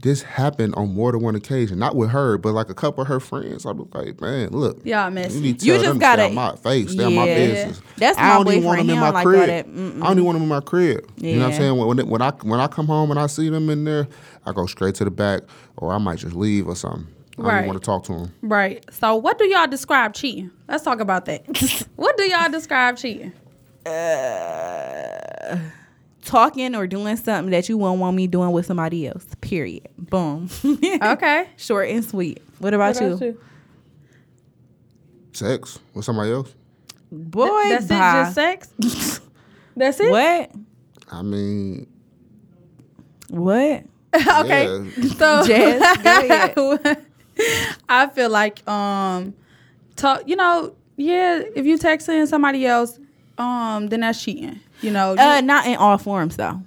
[0.03, 1.79] this happened on more than one occasion.
[1.79, 3.67] Not with her, but like a couple of her friends.
[3.67, 5.35] I was like, man, look, Y'all messy.
[5.37, 7.27] You need to You tell just them gotta- stay out my face, stay out my
[7.27, 7.35] Yeah.
[7.35, 7.83] business.
[7.99, 8.89] That's I my don't even want boyfriend.
[8.89, 9.47] them in my like crib.
[9.49, 9.67] that.
[9.67, 9.69] I
[10.07, 11.07] don't even want them in my crib.
[11.19, 11.77] You know what I'm saying?
[11.77, 14.09] When it, when I when I come home and I see them in there,
[14.47, 15.43] I go straight to the back,
[15.77, 17.07] or I might just leave or something.
[17.39, 18.35] I don't want to talk to them.
[18.43, 18.85] Right.
[18.93, 20.51] So, what do y'all describe cheating?
[20.69, 21.87] Let's talk about that.
[21.97, 23.33] what do y'all describe cheating?
[23.87, 25.59] Uh,
[26.23, 29.27] talking or doing something that you won't want me doing with somebody else.
[29.41, 29.89] Period.
[29.99, 30.49] Boom.
[31.03, 31.49] Okay.
[31.57, 32.43] Short and sweet.
[32.59, 33.39] What about, you?
[35.33, 36.55] Sex with somebody else.
[37.11, 37.95] Boy, That's bye.
[37.95, 38.25] it.
[38.25, 39.21] Just sex.
[39.77, 40.11] That's it.
[40.11, 40.51] What?
[41.11, 41.87] I mean,
[43.29, 43.85] What?
[44.15, 44.91] okay.
[45.17, 45.81] So Jazz.
[47.89, 49.35] I feel like um
[49.97, 52.99] talk you know, yeah, if you texting somebody else,
[53.39, 54.61] um, then that's cheating.
[54.83, 56.61] You know, you- Uh, not in all forms though,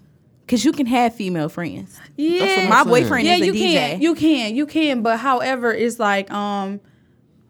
[0.46, 1.98] because you can have female friends.
[2.18, 2.68] yeah.
[2.70, 3.74] My boyfriend yeah, is a you DJ.
[3.74, 6.80] can, you can, you can, but however, it's like um,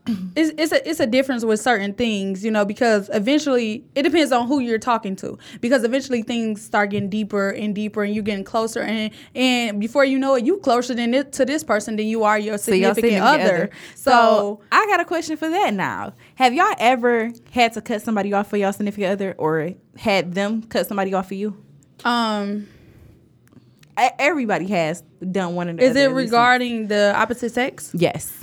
[0.05, 4.31] it's it's a it's a difference with certain things, you know, because eventually it depends
[4.33, 8.23] on who you're talking to, because eventually things start getting deeper and deeper, and you're
[8.23, 11.95] getting closer, and and before you know it, you closer than it to this person
[11.95, 13.69] than you are your significant sitting other.
[13.95, 16.13] So, So I got a question for that now.
[16.35, 20.63] Have y'all ever had to cut somebody off for y'all significant other, or had them
[20.63, 21.55] cut somebody off for you?
[22.03, 22.67] um,
[23.95, 25.83] Everybody has done one of the.
[25.83, 27.91] is it regarding the opposite sex?
[27.93, 28.33] Yes.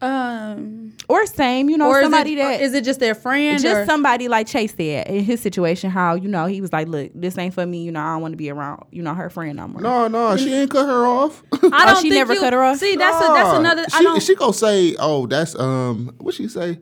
[0.00, 3.60] Um, Or same, you know, or is somebody it, that is it just their friend?
[3.60, 6.86] just or- somebody like Chase said in his situation, how you know he was like,
[6.88, 7.82] "Look, this ain't for me.
[7.82, 8.84] You know, I don't want to be around.
[8.92, 11.42] You know, her friend no more." No, no, she ain't cut her off.
[11.52, 12.76] I Oh, don't she think never you- cut her off?
[12.78, 13.58] See, that's a, that's Nah.
[13.60, 13.84] another.
[13.92, 14.22] I She, don't.
[14.22, 16.78] she gonna say, "Oh, that's um." What she say?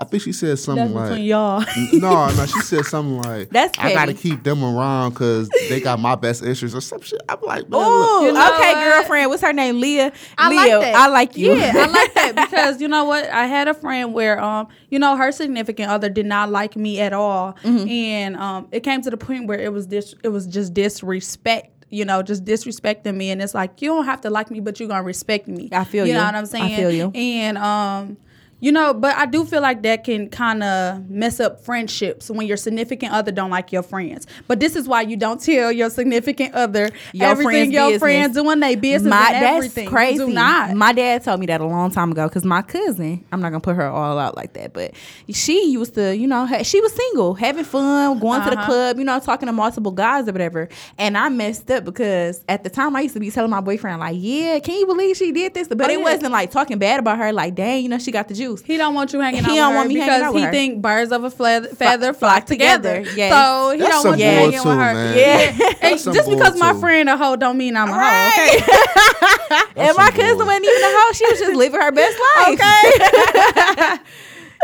[0.00, 1.60] I think she said something that's like, between y'all.
[1.94, 5.98] "No, no." She said something like, That's I gotta keep them around because they got
[5.98, 8.24] my best interests or some shit." I'm like, Oh.
[8.26, 8.84] You know okay, what?
[8.84, 9.30] girlfriend.
[9.30, 9.80] What's her name?
[9.80, 10.12] Leah.
[10.38, 10.94] I Leah, like that.
[10.94, 11.54] I like you.
[11.54, 13.24] Yeah, I like that because you know what?
[13.28, 17.00] I had a friend where um, you know, her significant other did not like me
[17.00, 17.88] at all, Mm-hmm.
[17.88, 21.74] and um, it came to the point where it was dis- it was just disrespect.
[21.90, 24.78] You know, just disrespecting me, and it's like you don't have to like me, but
[24.78, 25.70] you're gonna respect me.
[25.72, 26.18] I feel You you.
[26.18, 26.74] know what I'm saying?
[26.74, 27.10] I feel you.
[27.14, 28.18] And um,
[28.60, 32.46] you know, but I do feel like that can kind of mess up friendships when
[32.46, 34.26] your significant other don't like your friends.
[34.46, 38.00] But this is why you don't tell your significant other Your everything friend's your business.
[38.00, 39.88] friends doing they business My that's everything.
[39.88, 40.18] crazy.
[40.18, 40.74] Do not.
[40.74, 43.60] My dad told me that a long time ago because my cousin, I'm not gonna
[43.60, 44.92] put her all out like that, but
[45.30, 48.66] she used to, you know, ha- she was single, having fun, going to the Uh-huh.
[48.66, 50.68] club, you know, talking to multiple guys or whatever.
[50.98, 54.00] And I messed up because at the time I used to be telling my boyfriend
[54.00, 56.02] like, "Yeah, can you believe she did this?" But Oh, it yeah.
[56.04, 57.32] wasn't like talking bad about her.
[57.32, 58.47] Like, dang, you know, she got the juice.
[58.56, 60.34] He don't want you hanging out He with don't her want me hanging because out
[60.34, 60.50] with he her.
[60.52, 62.98] think birds of a feather, feather flock together.
[63.04, 63.32] together, yes.
[63.32, 64.94] So he That's don't want you hanging too, with her.
[64.94, 65.16] man.
[65.58, 65.72] Yeah.
[65.82, 67.98] That's some just because bull my friend a hoe don't mean I'm a hoe.
[67.98, 68.60] Right.
[68.62, 69.64] Okay.
[69.88, 70.46] and my some cousin bull.
[70.46, 71.12] wasn't even a hoe.
[71.12, 73.96] She was just living her best life.
[73.96, 74.02] Okay.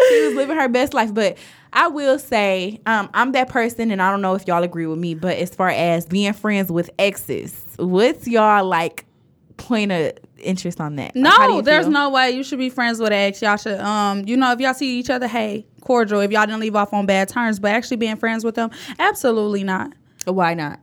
[0.09, 1.13] she was living her best life.
[1.15, 1.39] But
[1.73, 4.99] I will say, um, I'm that person, and I don't know if y'all agree with
[4.99, 9.05] me, but as far as being friends with exes, what's y'all like
[9.57, 11.15] point of interest on that?
[11.17, 11.93] Like, how do No, you there's feel?
[11.93, 13.41] no way you should be friends with ex.
[13.43, 16.21] Y'all should, um, you know, if y'all see each other, hey, cordial.
[16.21, 19.65] If y'all didn't leave off on bad terms, but actually being friends with them, absolutely
[19.65, 19.93] not.
[20.27, 20.81] Why not?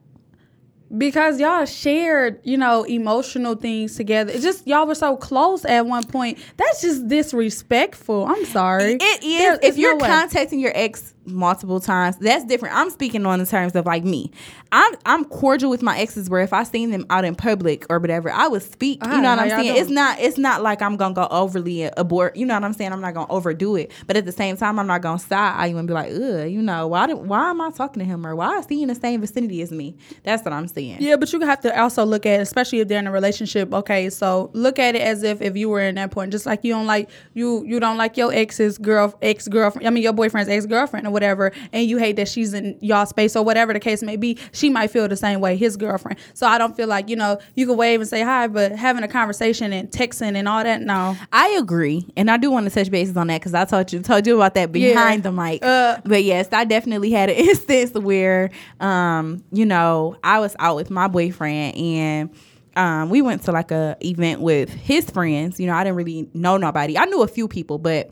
[0.97, 4.29] because y'all shared, you know, emotional things together.
[4.33, 6.37] It just y'all were so close at one point.
[6.57, 8.25] That's just disrespectful.
[8.25, 8.97] I'm sorry.
[8.99, 9.37] It is.
[9.39, 12.75] There- if you're no contacting your ex multiple times, that's different.
[12.75, 14.31] I'm speaking on the terms of like me.
[14.71, 16.29] I'm I'm cordial with my exes.
[16.29, 19.03] Where if I seen them out in public or whatever, I would speak.
[19.03, 19.21] You uh-huh.
[19.21, 19.73] know what I'm saying?
[19.73, 19.81] doing?
[19.81, 20.19] It's not.
[20.19, 22.35] It's not like I'm gonna go overly abort.
[22.35, 22.93] You know what I'm saying?
[22.93, 23.91] I'm not gonna overdo it.
[24.07, 26.49] But at the same time, I'm not gonna side eye you and be like, ugh.
[26.49, 27.07] You know why?
[27.07, 29.61] Do, why am I talking to him or why is he in the same vicinity
[29.61, 29.95] as me?
[30.23, 30.97] That's what I'm saying.
[30.99, 33.73] Yeah, but you have to also look at, especially if they're in a relationship.
[33.73, 36.63] Okay, so look at it as if if you were in that point, just like
[36.63, 39.87] you don't like you you don't like your ex's girl ex girlfriend.
[39.87, 43.35] I mean your boyfriend's ex girlfriend whatever, and you hate that she's in y'all space
[43.35, 46.19] or whatever the case may be, she might feel the same way, his girlfriend.
[46.33, 49.03] So I don't feel like, you know, you can wave and say hi, but having
[49.03, 51.15] a conversation and texting and all that, no.
[51.31, 53.99] I agree, and I do want to touch bases on that because I told you
[54.01, 55.29] told you about that behind Yeah.
[55.29, 55.63] the mic.
[55.63, 60.75] Uh, but yes, I definitely had an instance where, um, you know, I was out
[60.75, 62.29] with my boyfriend and.
[62.73, 65.59] Um, we went to like a event with his friends.
[65.59, 66.97] You know, I didn't really know nobody.
[66.97, 68.11] I knew a few people, but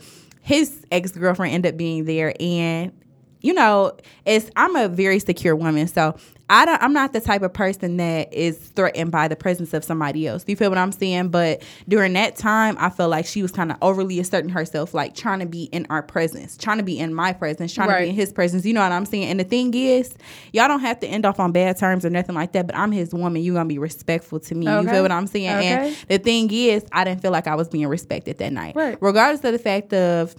[0.49, 2.91] his ex girlfriend ended up being there, and
[3.41, 6.15] you know, it's I'm a very secure woman, so
[6.49, 9.83] I don't I'm not the type of person that is threatened by the presence of
[9.83, 10.43] somebody else.
[10.43, 11.29] Do you feel what I'm saying?
[11.29, 15.15] But during that time, I felt like she was kind of overly asserting herself, like
[15.15, 18.09] trying to be in our presence, trying to be in my presence, trying to be
[18.09, 18.65] in his presence.
[18.65, 19.25] You know what I'm saying?
[19.25, 20.15] And the thing is,
[20.51, 22.65] y'all don't have to end off on bad terms or nothing like that.
[22.65, 23.41] But I'm his woman.
[23.41, 24.65] You gonna be respectful to me.
[24.65, 25.47] You feel what I'm saying?
[25.47, 28.75] And the thing is, I didn't feel like I was being respected that night.
[28.75, 28.97] Right.
[28.99, 30.35] Regardless of the fact of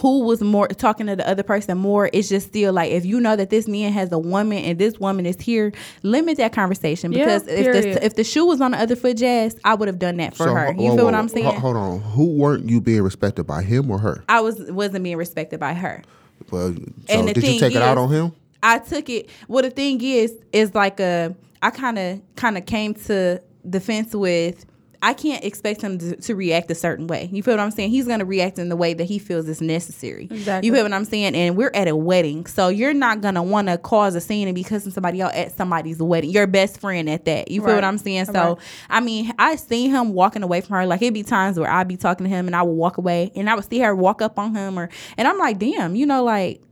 [0.00, 3.20] who was more talking to the other person more it's just still like if you
[3.20, 7.12] know that this man has a woman and this woman is here limit that conversation
[7.12, 9.88] Yeah, because if the if the shoe was on the other foot jazz i would
[9.88, 12.00] have done that for So, her you whoa, feel what i'm saying Hold on.
[12.00, 14.24] Who weren't you being respected by him or her?
[14.28, 16.02] i was wasn't being respected by her
[16.50, 18.32] Well, so And did you thing take it out on him?
[18.62, 19.28] I took it.
[19.46, 21.34] Well, the thing is, is like a.
[21.60, 24.64] I kind of kind of came to the fence with.
[25.06, 27.28] I can't expect him to, to react a certain way.
[27.30, 27.90] You feel what I'm saying?
[27.90, 30.24] He's gonna react in the way that he feels is necessary.
[30.30, 30.66] Exactly.
[30.66, 31.34] You feel what I'm saying?
[31.34, 34.54] And we're at a wedding, so you're not gonna want to cause a scene and
[34.54, 36.30] be cussing somebody out at somebody's wedding.
[36.30, 37.50] Your best friend at that.
[37.50, 37.74] You feel Right.
[37.76, 38.24] what I'm saying?
[38.26, 38.56] So Right.
[38.88, 40.86] I mean, I seen him walking away from her.
[40.86, 43.30] Like it'd be times where I'd be talking to him and I would walk away,
[43.36, 44.88] and I would see her walk up on him, or
[45.18, 46.62] and I'm like, damn, you know, like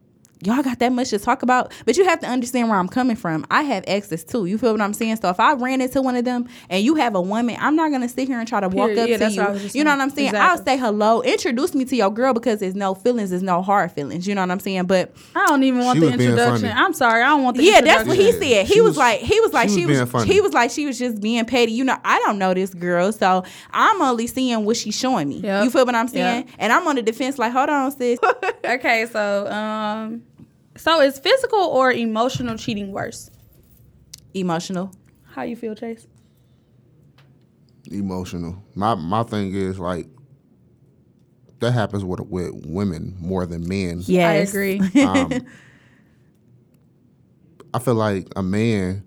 [0.44, 1.72] y'all got that much to talk about.
[1.84, 3.46] But you have to understand where I'm coming from.
[3.50, 4.46] I have exes too.
[4.46, 5.16] You feel what I'm saying?
[5.16, 7.90] So if I ran into one of them and you have a woman, I'm not
[7.90, 9.70] gonna sit here and try to walk up Yeah, to that's what I you.
[9.74, 10.28] You know what I'm saying?
[10.28, 10.50] Exactly.
[10.50, 13.92] I'll say hello, introduce me to your girl because there's no feelings, there's no hard
[13.92, 14.26] feelings.
[14.26, 14.84] You know what I'm saying?
[14.84, 16.72] But I don't even want She the introduction.
[16.74, 18.66] I'm sorry, I don't want the yeah, that's what he said.
[18.66, 20.32] He was, was- like, he was like, she she was was, being funny.
[20.32, 21.72] he was like, she was just being petty.
[21.72, 25.36] You know, I don't know this girl, so I'm only seeing what she's showing me.
[25.40, 25.64] Yep.
[25.64, 26.46] You feel what I'm saying?
[26.46, 26.56] Yep.
[26.58, 28.18] And I'm on the defense, like, hold on, sis.
[28.64, 30.22] Okay, so um,
[30.76, 33.30] so is physical or emotional cheating worse?
[34.34, 34.92] Emotional.
[35.24, 36.06] How you feel, Chase?
[37.90, 38.62] Emotional.
[38.74, 40.06] My my thing is like
[41.60, 44.02] that happens with with women more than men.
[44.06, 44.30] Yes.
[44.30, 44.80] I agree.
[45.02, 45.46] Um,
[47.74, 49.02] I feel like a man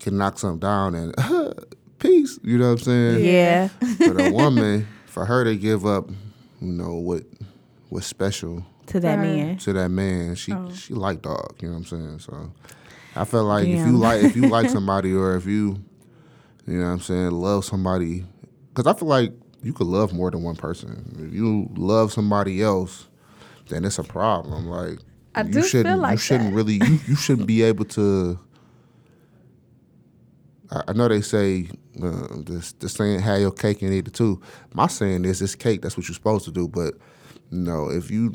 [0.00, 1.14] can knock something down and
[2.00, 2.38] peace.
[2.42, 3.24] You know what I'm saying?
[3.24, 3.68] Yeah.
[3.98, 6.10] But a woman, for her to give up,
[6.60, 7.22] you know what,
[7.90, 9.36] what's special to that Right.
[9.36, 9.56] man.
[9.58, 10.70] to that man, she Oh.
[10.72, 11.54] she like dog.
[11.60, 12.18] You know what I'm saying?
[12.20, 12.52] So
[13.16, 15.82] I feel like if you like if you like somebody or if you,
[16.66, 18.24] you know what I'm saying, love somebody,
[18.74, 21.14] because I feel like you could love more than one person.
[21.28, 23.06] If you love somebody else,
[23.68, 24.66] then it's a problem.
[24.66, 24.98] Like
[25.34, 26.56] I you do feel shouldn't like you shouldn't that.
[26.56, 28.38] really you, you shouldn't be able to.
[30.70, 31.68] I, I know they say
[32.02, 34.40] uh, this the saying "have your cake and eat it too."
[34.74, 35.82] My saying is, it's cake.
[35.82, 36.68] That's what you're supposed to do.
[36.68, 36.94] But
[37.50, 38.32] you know, if you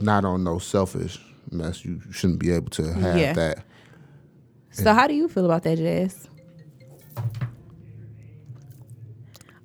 [0.00, 1.18] not on no selfish
[1.50, 3.32] mess, you, you shouldn't be able to have Yeah.
[3.34, 3.64] that.
[4.72, 6.28] So how do you feel about that, Jazz?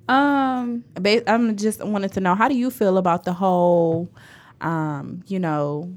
[0.08, 0.84] Um,
[1.26, 4.08] I'm just wanted to know how do you feel about the whole,
[4.60, 5.92] um, you know,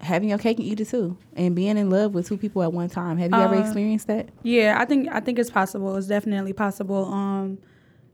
[0.00, 2.72] having your cake and eat it too, and being in love with two people at
[2.72, 3.16] one time.
[3.18, 4.28] Have you ever Uh, experienced that?
[4.42, 5.96] yeah, I think I think it's possible.
[5.96, 7.06] It's definitely possible.
[7.06, 7.58] Um,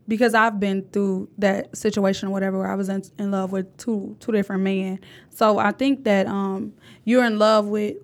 [0.06, 3.76] because I've been through that situation or whatever where I was in, in love with
[3.76, 5.00] two two different men.
[5.30, 7.96] So I think that um, you're in love with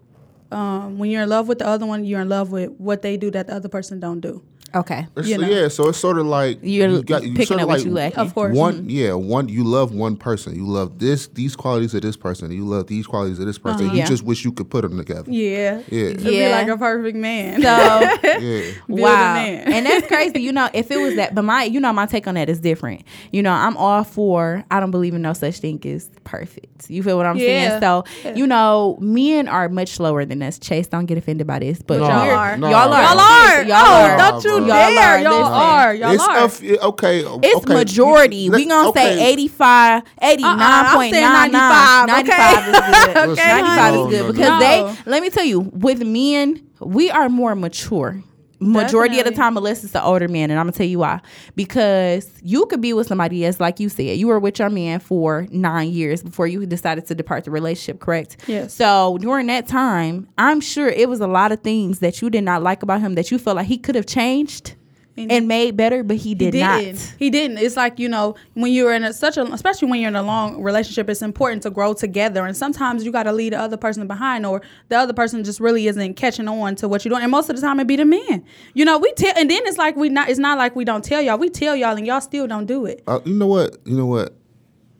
[0.50, 3.16] um, when you're in love with the other one, you're in love with what they
[3.16, 4.42] do that the other person don't do.
[4.74, 5.06] Okay.
[5.24, 5.48] You know.
[5.48, 7.78] Yeah, so it's sort of like You're you got, you picking sort up of what
[7.78, 8.16] like you lack.
[8.18, 8.56] Of course.
[8.56, 9.48] One, yeah, one.
[9.48, 10.54] You love one person.
[10.54, 12.50] You love this, these qualities of this person.
[12.52, 13.86] You love these qualities of this person.
[13.86, 13.94] Uh-huh.
[13.94, 14.06] You Yeah.
[14.06, 15.30] just wish you could put them together.
[15.30, 16.00] Yeah, Yeah.
[16.04, 16.50] It'd be Yeah.
[16.50, 17.60] like a perfect man.
[17.60, 17.68] So
[18.40, 18.70] Yeah.
[18.88, 19.72] Wow, man.
[19.72, 20.40] and that's crazy.
[20.50, 22.60] You know, if it was that, but my, you know, my take on that is
[22.60, 23.02] different.
[23.32, 24.64] You know, I'm all for.
[24.70, 26.88] I don't believe in no such thing as perfect.
[26.88, 27.78] You feel what I'm Yeah.
[27.78, 27.80] saying?
[27.80, 28.04] So,
[28.34, 30.58] you know, men are much slower than us.
[30.58, 32.36] Chase, don't get offended by this, but No, y'all y'all are.
[32.52, 32.56] are.
[32.56, 32.70] no.
[32.70, 33.02] Y'all are.
[33.02, 33.62] Y'all are.
[33.64, 34.16] Y'all oh, are.
[34.18, 35.16] don't you Y'all dare.
[35.18, 35.20] are.
[35.22, 35.94] Y'all are.
[35.94, 36.38] Y'all it's are.
[36.44, 37.20] f- okay.
[37.20, 37.74] It's okay.
[37.74, 38.50] majority.
[38.50, 39.16] we gonna okay.
[39.16, 41.10] say 85, 89.99.
[41.10, 43.16] saying 95, 95 is good.
[43.30, 43.98] Okay, 95 honey.
[44.02, 44.58] is good No, no, because no.
[45.04, 45.10] they.
[45.10, 48.22] Let me tell you, with men, we are more mature.
[48.60, 51.20] Majority of the time, unless it's the older man, and I'm gonna tell you why.
[51.56, 55.00] Because you could be with somebody else, like you said, you were with your man
[55.00, 58.36] for nine years before you decided to depart the relationship, correct?
[58.46, 58.74] Yes.
[58.74, 62.44] So during that time, I'm sure it was a lot of things that you did
[62.44, 64.74] not like about him that you felt like he could have changed.
[65.22, 66.94] And- and made better, but he He did didn't.
[66.96, 67.14] not.
[67.18, 67.58] He didn't.
[67.58, 70.22] It's like you know when you're in a, such a, especially when you're in a
[70.22, 72.44] long relationship, it's important to grow together.
[72.46, 75.60] And sometimes you got to leave the other person behind, or the other person just
[75.60, 77.22] really isn't catching on to what you're doing.
[77.22, 78.44] And most of the time, it be the man.
[78.74, 80.28] You know, we tell, and then it's like we not.
[80.28, 81.38] It's not like we don't tell y'all.
[81.38, 83.02] We tell y'all, and y'all still don't do it.
[83.06, 83.76] Uh, you know what?
[83.84, 84.34] You know what?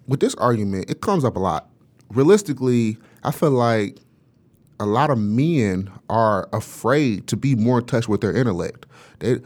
[0.07, 1.69] With this argument, it comes up a lot.
[2.11, 3.99] Realistically, I feel like
[4.81, 8.87] a lot of men are afraid to be more in touch with their intellect.
[9.21, 9.39] They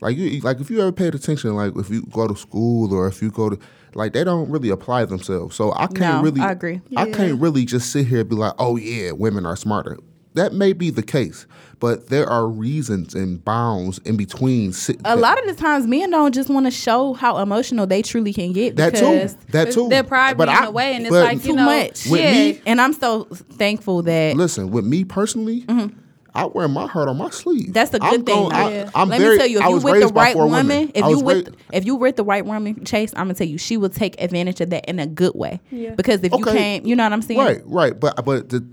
[0.00, 3.06] like you like if you ever paid attention, like if you go to school or
[3.06, 3.58] if you go to
[3.94, 5.56] like they don't really apply themselves.
[5.56, 6.80] So I can't No, really I agree.
[6.96, 7.14] I Yeah.
[7.16, 9.98] can't really just sit here and be like, oh yeah, women are smarter.
[10.34, 11.44] That may be the case,
[11.80, 14.72] but there are reasons and bounds in between.
[14.72, 18.00] sit- A lot of the times, men don't just want to show how emotional they
[18.00, 18.76] truly can get.
[18.76, 19.00] that too.
[19.10, 19.88] because That too.
[19.88, 21.64] Their pride But be in I- the way, and it's but- like you Too know,
[21.64, 22.06] much.
[22.08, 22.32] With yeah.
[22.32, 25.96] me- And I'm so thankful that Listen, with me personally, Mm-hmm.
[26.34, 27.72] I wear my heart on my sleeve.
[27.72, 28.34] That's the good I'm thing.
[28.36, 28.56] going- though.
[28.56, 28.90] I, Yeah.
[28.94, 30.66] am Let very, me tell you, if I you was with the right four woman,
[30.68, 30.92] women.
[30.94, 33.46] if you was with ra- if you with the right woman, Chase, I'm gonna tell
[33.48, 35.60] you, she will take advantage of that in a good way.
[35.70, 35.94] Yeah.
[35.94, 36.52] Because if you Okay.
[36.56, 37.40] can't, you know what I'm saying?
[37.40, 38.64] right, right, but but the,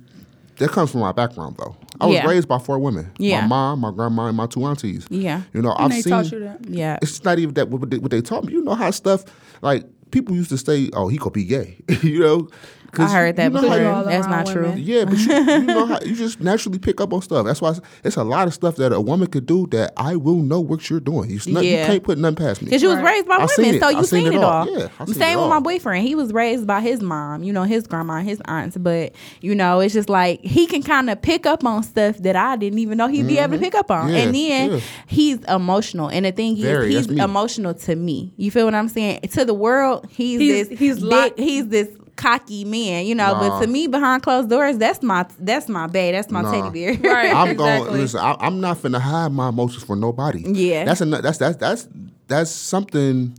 [0.58, 1.76] that comes from my background though.
[2.02, 2.28] I was Yeah.
[2.28, 3.12] raised by four women.
[3.18, 3.42] Yeah.
[3.42, 5.06] my mom, my grandma, and my two aunties.
[5.10, 5.42] Yeah.
[5.54, 6.12] you know, And I've they seen.
[6.12, 6.60] taught you that.
[6.70, 6.98] Yeah.
[7.02, 8.54] It's not even that what they, what they taught me.
[8.54, 9.24] You know how stuff
[9.62, 12.50] like people used to say, "Oh, he could be gay," you know.
[12.92, 13.70] 'Cause I heard that you know before.
[13.76, 14.62] how- you're all That's around not true.
[14.64, 14.80] women.
[14.84, 17.46] Yeah, but you, you know how you just naturally pick up on stuff.
[17.46, 20.16] That's why it's, it's a lot of stuff that a woman could do that I
[20.16, 21.30] will know what you're doing.
[21.30, 22.66] You, not, you can't put nothing past me.
[22.66, 23.82] Because you was raised by I women, it.
[23.82, 24.52] so I you seen seen, it it all.
[24.68, 24.70] all.
[24.80, 27.52] Yeah, I seen saying it with my boyfriend, he was raised by his mom, you
[27.54, 31.22] know, his grandma, his aunts, but you know, it's just like he can kind of
[31.22, 33.92] pick up on stuff that I didn't even know he'd be able to pick up
[33.92, 34.08] on.
[34.08, 34.16] Mm-hmm.
[34.16, 34.80] Yeah, and then yeah.
[35.08, 38.34] he's emotional, and the thing Very, is, that's he's emotional to me.
[38.38, 39.22] You feel what I'm saying?
[39.22, 43.32] To the world, he's, He's- this he's big, like- he's this cocky man, you know.
[43.34, 43.40] Nah.
[43.40, 46.52] But to me, behind closed doors, that's my that's my bae, that's my Nah.
[46.52, 46.94] teddy bear.
[47.14, 47.34] Right.
[47.34, 47.88] I'm exactly.
[47.90, 48.02] going.
[48.02, 50.42] Listen, I, I'm not finna hide my emotions for nobody.
[50.46, 50.84] Yeah.
[50.86, 51.88] that's an, that's that's that's
[52.28, 53.38] that's something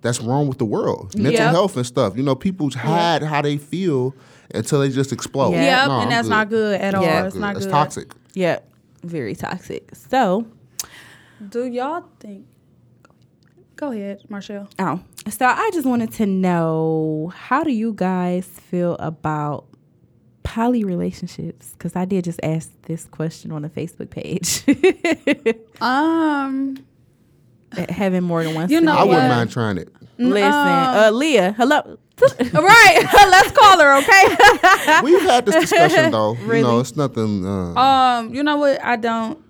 [0.00, 1.14] that's wrong with the world.
[1.16, 1.50] Mental Yep.
[1.52, 2.16] health and stuff.
[2.16, 4.14] You know, people hide how they feel
[4.54, 5.52] until they just explode.
[5.52, 5.62] Yeah.
[5.82, 7.02] Yep, No, I'm and that's not good at all.
[7.02, 7.24] Yeah.
[7.26, 7.40] It's Good.
[7.40, 7.70] not It's good.
[7.72, 8.12] toxic.
[8.34, 8.68] Yep,
[9.04, 9.90] very toxic.
[10.10, 10.46] So.
[11.48, 12.46] Do y'all think?
[13.76, 14.68] Go ahead, Marshall.
[14.78, 19.66] Oh, so I just wanted to know how do you guys feel about
[20.42, 21.72] poly relationships?
[21.72, 24.62] Because I did just ask this question on the Facebook page.
[25.80, 26.76] Um,
[27.88, 28.68] Having more than one.
[28.70, 29.88] You know I wouldn't mind trying it.
[30.18, 31.98] Listen, Um, uh, Leah, hello.
[32.52, 33.08] right.
[33.14, 35.00] Let's call her, okay?
[35.02, 36.34] We've had this discussion though.
[36.34, 37.44] You know, it's nothing.
[37.46, 38.82] Uh, um, you know what?
[38.84, 39.42] I don't.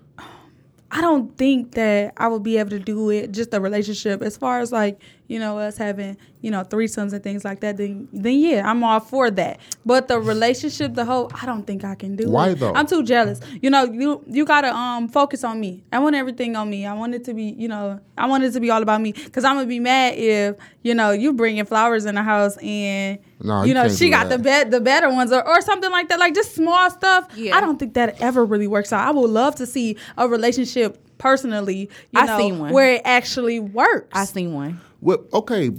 [0.90, 3.32] I don't think that I would be able to do it.
[3.32, 5.00] Just a relationship, as far as like
[5.32, 7.76] you know us having you know threesomes and things like that.
[7.76, 9.58] Then then yeah, I'm all for that.
[9.84, 12.56] But the relationship, the whole, I don't think I can do Why it.
[12.60, 12.74] though?
[12.74, 13.40] I'm too jealous.
[13.64, 15.72] You know, you you gotta um focus on me.
[15.92, 16.80] I want everything on me.
[16.86, 19.12] I want it to be you know I want it to be all about me.
[19.12, 23.18] Cause I'm gonna be mad if you know you bringing flowers in the house and.
[23.44, 24.36] No, you you know she got that.
[24.38, 27.56] the bet the better ones or, or something like that like just small stuff Yeah.
[27.56, 30.90] i don't think that ever really works out i would love to see a relationship
[31.18, 32.72] personally you I know seen one.
[32.72, 35.70] where it actually works I seen one, well, okay,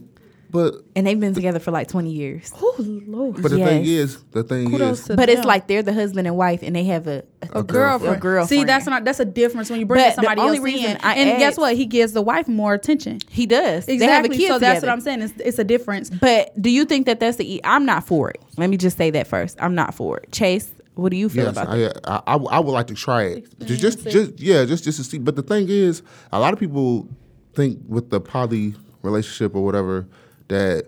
[0.51, 2.51] but and they've been together for like twenty years.
[2.57, 5.81] oh lord but the thing is, the thing Kudos is, to But it's like they're
[5.81, 8.17] the husband and wife, and they have a a girlfriend.
[8.17, 8.49] A girlfriend.
[8.49, 10.65] See, that's not that's a difference when you bring But in the somebody only else.
[10.65, 10.97] reason in.
[11.01, 11.75] I and guess what?
[11.75, 13.17] He gives the wife more attention.
[13.29, 13.88] he does.
[13.88, 14.38] They have a Exactly.
[14.38, 15.23] kid So that's what I'm saying.
[15.23, 16.12] It's, it's a difference.
[16.12, 17.55] But do you think that that's the?
[17.55, 18.39] E- I'm not for it.
[18.57, 19.57] Let me just say that first.
[19.59, 20.31] I'm not for it.
[20.31, 22.01] Chase, what do you feel yes, about that?
[22.03, 23.59] I, I, I, I would like to try it.
[23.65, 25.17] Just, just, just, yeah, just, just to see.
[25.17, 27.09] But the thing is, a lot of people
[27.55, 30.07] think with the poly relationship or whatever
[30.47, 30.85] that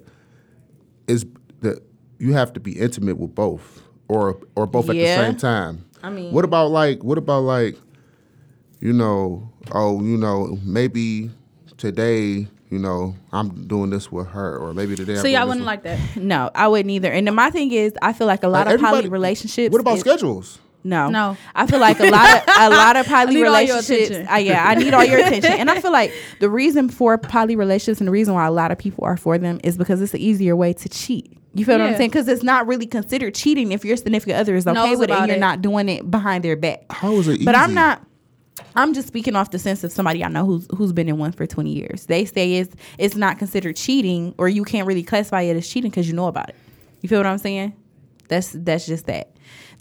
[1.08, 1.26] is
[1.62, 1.84] that
[2.18, 5.86] you have to be intimate with both or or both at the same time.
[6.02, 7.76] I mean- what about like what about like
[8.80, 11.30] you know oh you know maybe
[11.78, 15.62] today you know I'm doing this with her or maybe today I'm See, I wouldn't
[15.62, 16.00] with- like that.
[16.18, 17.12] No, I wouldn't either.
[17.12, 19.72] And then my thing is, I feel like a lot Like, of poly relationships.
[19.72, 20.60] What about is- schedules?
[20.86, 21.36] No, No.
[21.56, 24.10] I feel like a lot of a lot of poly need all your relationships.
[24.12, 24.28] attention.
[24.34, 27.56] Uh, yeah, I need all your attention, and I feel like the reason for poly
[27.56, 30.14] relationships and the reason why a lot of people are for them is because it's
[30.14, 31.38] an easier way to cheat.
[31.56, 32.10] You feel what I'm saying?
[32.12, 35.14] Because it's not really considered cheating if your significant other is okay Knows with it
[35.14, 35.40] and you're it.
[35.40, 36.84] not doing it behind their back.
[36.92, 37.44] How is it?
[37.46, 38.02] But I'm not.
[38.76, 41.32] I'm just speaking off the sense of somebody I know who's who's been in one
[41.32, 42.06] for 20 years.
[42.06, 45.90] They say it's it's not considered cheating, or you can't really classify it as cheating
[45.92, 46.56] because you know about it.
[47.02, 47.74] You feel what I'm saying?
[48.28, 49.35] That's that's just that.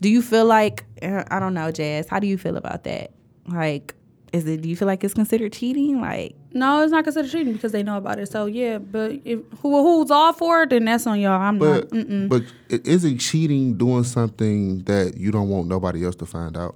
[0.05, 2.07] Do you feel like uh, I don't know, Jas?
[2.09, 3.13] How do you feel about that?
[3.49, 3.95] Like,
[4.35, 4.61] is it?
[4.61, 6.03] Do you feel like it's considered cheating?
[6.03, 8.31] Like, No, it's not considered cheating because they know about it.
[8.31, 11.41] So yeah, but if who who's all for it, then that's on y'all.
[11.41, 12.07] I'm But not.
[12.07, 12.29] Mm-mm.
[12.29, 16.75] but isn't cheating doing something that you don't want nobody else to find out?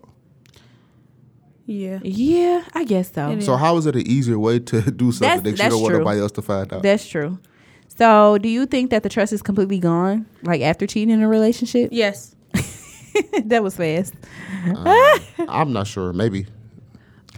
[1.67, 1.99] Yeah.
[2.03, 3.31] Yeah, I guess so.
[3.31, 5.75] It So how is it an easier way to do something That's- that you that's
[5.75, 5.99] don't want true.
[5.99, 6.83] nobody else to find out?
[6.83, 7.39] That's true.
[7.89, 11.29] So, do you think that the trust is completely gone, like after cheating in a
[11.29, 11.91] relationship?
[11.93, 12.35] Yes.
[13.45, 14.15] that was fast.
[14.65, 16.13] Um, I'm not sure.
[16.13, 16.47] Maybe.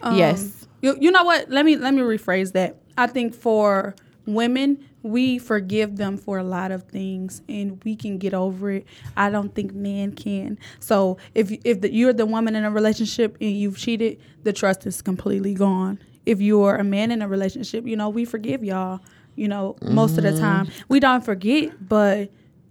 [0.03, 0.67] Um, yes.
[0.83, 1.51] You, you know what?
[1.51, 2.77] Let me let me rephrase that.
[2.97, 3.95] I think for
[4.27, 8.87] women, we forgive them for a lot of things, and we can get over it.
[9.17, 10.59] I don't think men can.
[10.79, 14.53] So if you- if the, you're the woman in a relationship and you've cheated, the
[14.53, 15.99] trust is completely gone.
[16.27, 19.01] If you're a man in a relationship, you know we forgive y'all.
[19.37, 20.41] You know most of the mm-hmm.
[20.41, 22.31] time we don't forget, but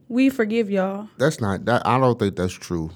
[0.09, 1.07] we forgive y'all.
[1.17, 1.87] That's not that.
[1.87, 2.91] I don't think that's true.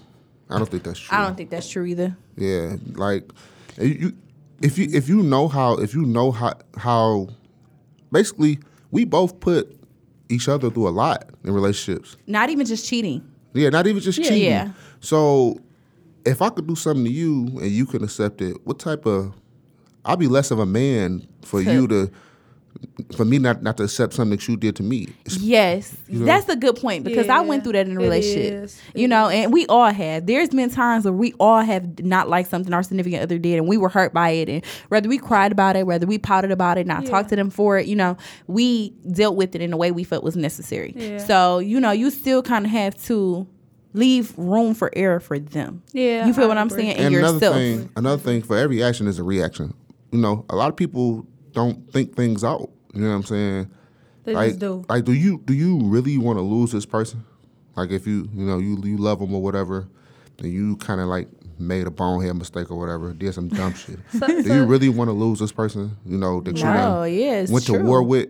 [0.50, 1.18] I don't think that's true.
[1.18, 2.18] I don't think that's true either.
[2.36, 3.32] Yeah, like
[3.78, 4.14] if you
[4.62, 7.30] if you if you know how if you know how how
[8.12, 8.60] basically
[8.92, 9.80] we both put
[10.30, 12.18] each other through a lot in relationships.
[12.28, 13.28] Not even just cheating.
[13.54, 14.44] Yeah, not even just cheating.
[14.44, 14.72] Yeah.
[15.00, 15.60] So
[16.26, 19.34] if I could do something to you and you can accept it, what type of
[20.06, 22.12] I'll be less of a man for you to
[23.16, 25.04] for me not not to accept something that you did to me.
[25.26, 28.64] It's- Yes, that's a good point because I went through that in a relationship.
[28.66, 28.82] is.
[28.96, 30.26] You know, and we all have.
[30.26, 33.68] There's been times where we all have not liked something our significant other did, and
[33.68, 34.50] we were hurt by it.
[34.50, 37.50] And whether we cried about it, whether we pouted about it, not talked to them
[37.50, 38.18] for it, you know,
[38.48, 40.94] we dealt with it in a way we felt was necessary.
[40.98, 41.18] Yeah.
[41.20, 43.48] So you know, you still kind of have to
[43.94, 45.84] leave room for error for them.
[45.92, 46.84] Yeah, you feel I what I'm agree.
[46.84, 46.98] saying?
[46.98, 47.42] and yourself.
[47.42, 49.74] another thing, another thing for every action is a reaction.
[50.12, 52.70] You know, a lot of people don't think things out.
[52.94, 53.72] You know what I'm saying?
[54.26, 54.86] They like, just do.
[54.90, 57.24] like, do you do you really want to lose this person?
[57.76, 59.88] Like, if you you know you you love them or whatever,
[60.38, 61.28] then you kind of like
[61.60, 64.00] made a bonehead mistake or whatever, did some dumb shit.
[64.20, 65.96] do you really want to lose this person?
[66.06, 67.78] You know that you No, done yeah, went true.
[67.80, 68.30] to war with.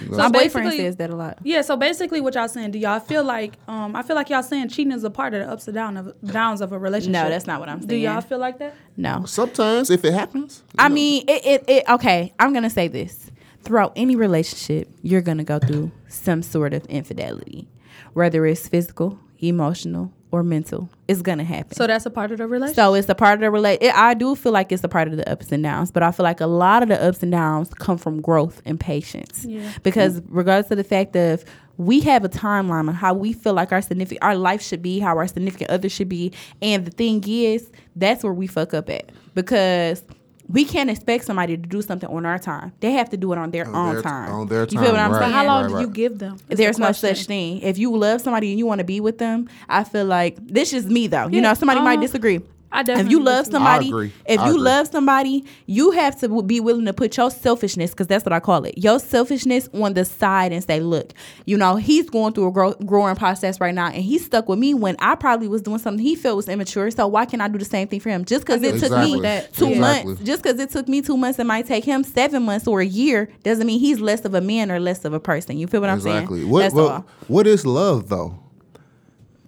[0.00, 1.38] You know, My boyfriend says that a lot.
[1.42, 4.42] Yeah, so basically what y'all saying, do y'all feel like um I feel like y'all
[4.42, 7.22] saying cheating is a part of the ups and downs of downs of a relationship.
[7.24, 7.88] No, that's not what I'm saying.
[7.88, 8.74] Do y'all feel like that?
[8.96, 9.24] No.
[9.26, 10.94] Sometimes if it happens, I know.
[10.94, 11.84] mean, it, it, it.
[11.88, 13.30] Okay, I'm gonna say this:
[13.62, 17.68] throughout any relationship, you're gonna go through some sort of infidelity,
[18.12, 20.88] whether it's physical, emotional, or mental.
[21.08, 21.74] It's gonna happen.
[21.74, 22.76] So that's a part of the relationship.
[22.76, 23.82] So it's a part of the relate.
[23.94, 26.24] I do feel like it's a part of the ups and downs, but I feel
[26.24, 29.44] like a lot of the ups and downs come from growth and patience.
[29.44, 29.70] Yeah.
[29.82, 31.44] Because regardless of the fact of
[31.78, 34.98] we have a timeline on how we feel like our significant our life should be,
[34.98, 38.90] how our significant other should be, and the thing is, that's where we fuck up
[38.90, 40.02] at because.
[40.48, 42.72] We can't expect somebody to do something on our time.
[42.80, 44.30] They have to do it on their On own their- time.
[44.32, 44.74] on their time.
[44.78, 45.20] You feel what I'm right.
[45.22, 45.32] saying?
[45.32, 45.80] how long Right, do right.
[45.82, 46.36] you give them?
[46.48, 47.60] Is There's the no such thing.
[47.62, 50.72] If you love somebody and you want to be with them, I feel like this
[50.72, 51.26] is me though.
[51.26, 52.40] You Yeah, know, somebody might uh, disagree.
[52.76, 54.12] I If you love somebody, I agree.
[54.26, 54.62] if I you agree.
[54.62, 58.40] love somebody, you have to be willing to put your selfishness, because that's what I
[58.40, 61.12] call it, your selfishness on the side and say, look,
[61.46, 64.58] you know, he's going through a grow, growing process right now, and he's stuck with
[64.58, 66.90] me when I probably was doing something he felt was immature.
[66.90, 68.24] So why can't I do the same thing for him?
[68.24, 69.78] Just because it took me That- two Exactly.
[70.14, 72.80] months, just because it took me two months, it might take him seven months or
[72.80, 75.56] a year, doesn't mean he's less of a man or less of a person.
[75.58, 76.26] You feel what I'm saying?
[76.50, 78.38] What what, what is love though?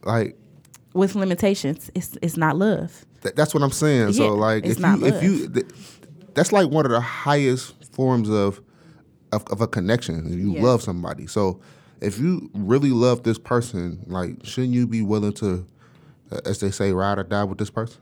[0.04, 0.36] Like
[0.94, 3.04] With limitations, it's it's not love.
[3.22, 4.08] Th- that's what I'm saying.
[4.08, 5.22] Yeah, so like, it's if not you if love.
[5.22, 5.66] you, th-
[6.34, 8.60] that's like one of the highest forms of
[9.32, 10.26] of, of a connection.
[10.26, 10.62] If you Yeah.
[10.62, 11.60] love somebody, so
[12.00, 15.66] if you really love this person, like, shouldn't you be willing to,
[16.30, 18.00] uh, as they say, ride or die with this person?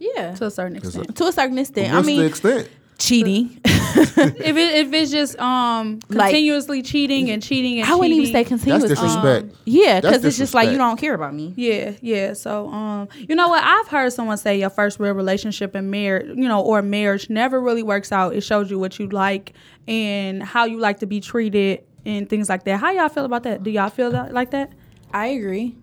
[0.00, 1.16] Yeah, to a certain extent.
[1.16, 1.94] to a certain extent.
[1.94, 2.68] I mean, the extent?
[2.98, 3.60] cheating.
[3.96, 8.26] if it if it's just um Like- continuously cheating and cheating and I wouldn't even
[8.26, 8.88] cheating, say That's continuously.
[8.88, 9.56] disrespect.
[9.64, 11.54] yeah, because it's just like you don't care about me.
[11.56, 12.32] Yeah, yeah.
[12.34, 13.62] So, um, you know what?
[13.64, 17.60] I've heard someone say your first real relationship and marriage, you know, or marriage never
[17.60, 18.34] really works out.
[18.34, 19.52] It shows you what you like
[19.86, 22.78] and how you like to be treated and things like that.
[22.78, 23.62] How y'all feel about that?
[23.62, 24.72] Do y'all feel that, like that?
[25.12, 25.76] I agree.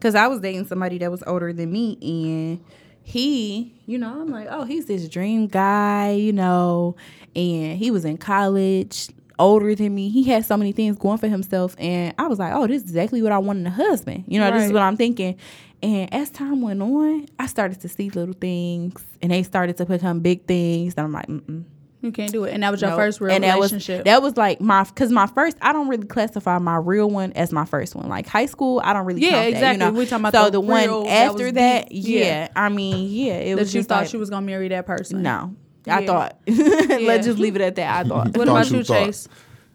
[0.00, 2.62] Cause I was dating somebody that was older than me, and
[3.04, 6.96] he, you know, I'm like, oh, he's this dream guy, you know,
[7.36, 10.08] and he was in college, older than me.
[10.08, 12.88] He had so many things going for himself, and I was like, oh, this is
[12.88, 14.24] exactly what I want in a husband.
[14.26, 15.36] You know, this is what I'm thinking.
[15.82, 19.84] And as time went on, I started to see little things, and they started to
[19.84, 20.94] become big things.
[20.96, 21.64] And I'm like, mm-mm.
[22.04, 22.52] You can't do it.
[22.52, 22.98] And that was your Nope.
[22.98, 24.00] first real and that relationship.
[24.00, 25.56] Was, that was like my because my first.
[25.62, 28.08] I don't really classify my real one as my first one.
[28.08, 29.22] Like high school, I don't really.
[29.22, 29.86] Yeah, count that, exactly.
[29.86, 29.98] You know?
[29.98, 31.92] We talking about so the the, real one after was that.
[31.92, 32.48] Yeah, Yeah.
[32.54, 34.84] I mean, yeah, it that was you just thought like, she was gonna marry that
[34.84, 35.22] person.
[35.22, 35.56] No,
[35.88, 36.06] I Yeah.
[36.06, 36.38] thought.
[36.46, 36.98] Yeah.
[37.08, 38.04] Let's just leave it at that.
[38.04, 38.36] I thought.
[38.36, 39.06] What about you you, thought.
[39.06, 39.28] Chase?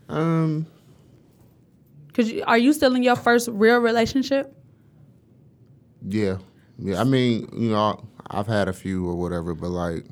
[0.08, 0.68] Um,
[2.14, 4.56] Cause you, are you still in your first real relationship?
[6.08, 6.38] yeah,
[6.78, 7.02] yeah.
[7.02, 10.06] I mean, you know, I've had a few or whatever, but like,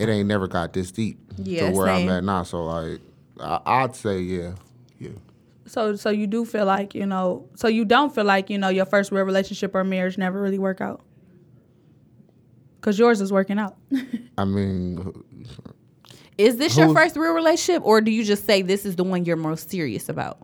[0.00, 2.08] it ain't never got this deep Yeah, to where same.
[2.08, 2.42] I'm at now.
[2.42, 3.00] So like,
[3.38, 4.54] I, I'd say yeah,
[4.98, 5.10] yeah.
[5.66, 7.48] So, so you do feel like you know.
[7.54, 10.58] So you don't feel like you know your first real relationship or marriage never really
[10.58, 11.02] work out.
[12.80, 13.76] Cause yours is working out.
[14.38, 15.12] I mean,
[16.38, 19.26] Is this your first real relationship, or do you just say this is the one
[19.26, 20.38] you're most serious about?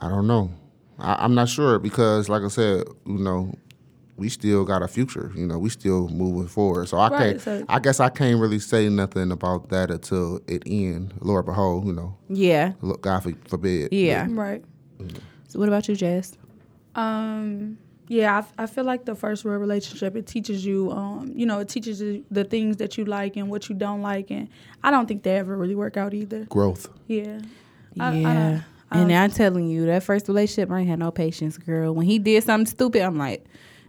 [0.00, 0.52] I don't know.
[1.00, 3.52] I, I'm not sure because, like I said, you know,
[4.18, 5.32] we still got a future.
[5.36, 6.88] You know, we still moving forward.
[6.88, 7.40] So I Right, can't.
[7.40, 11.14] so- I guess I can't really say nothing about that until it end.
[11.20, 13.92] Lord behold, you know, Yeah, look, God forbid.
[13.92, 14.26] yeah.
[14.30, 14.62] right.
[15.48, 16.36] So what about you, Jas?
[16.94, 17.78] Um.
[18.10, 21.58] Yeah, I, I feel like the first real relationship it teaches you, um, you know,
[21.58, 24.48] it teaches you the things that you like and what you don't like, and
[24.82, 26.44] I don't think they ever really work out either.
[26.46, 26.88] Growth.
[27.06, 27.40] Yeah.
[28.00, 28.60] I- I Yeah.
[28.90, 31.94] I and don't- I'm telling you, that first relationship, I ain't had no patience, girl.
[31.94, 33.44] When he did something stupid, I'm like,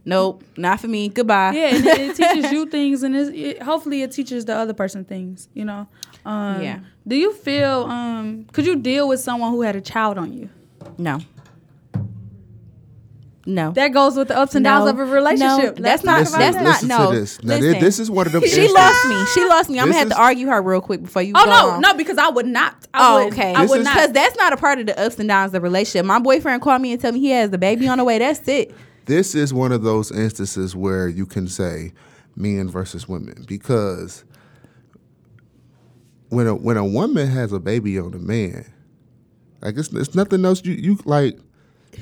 [0.06, 1.10] nope, not for me.
[1.10, 1.52] Goodbye.
[1.54, 4.74] Yeah, and it, it teaches you things, and it's, it, hopefully it teaches the other
[4.74, 5.48] person things.
[5.54, 5.88] You know.
[6.26, 6.80] Um, Yeah.
[7.08, 7.86] Do you feel?
[7.86, 8.46] Um.
[8.52, 10.50] Could you deal with someone who had a child on you?
[10.98, 11.20] No.
[13.46, 13.72] No.
[13.72, 14.92] That goes with the ups and downs No.
[14.92, 15.78] of a relationship.
[15.80, 17.12] No, that's not- Listen, that's not- no.
[17.12, 17.44] to this.
[17.44, 17.80] Now, thi- Listen.
[17.82, 18.42] this is one of them.
[18.42, 19.26] she instances- lost me.
[19.34, 19.80] She lost me.
[19.80, 21.82] I'm This gonna have to argue her real quick before you Oh go no, on.
[21.82, 22.76] no, because I would not.
[22.94, 23.56] I Oh, would, okay.
[23.56, 23.96] I would is- not.
[23.96, 26.06] Because that's not a part of the ups and downs of the relationship.
[26.06, 28.20] My boyfriend called me and told me he has the baby on the way.
[28.20, 28.76] That's it.
[29.10, 31.94] This is one of those instances where you can say
[32.36, 34.24] men versus women because
[36.30, 38.72] when a when a woman has a baby on a man,
[39.62, 40.64] like it's, it's nothing else.
[40.64, 41.40] You you like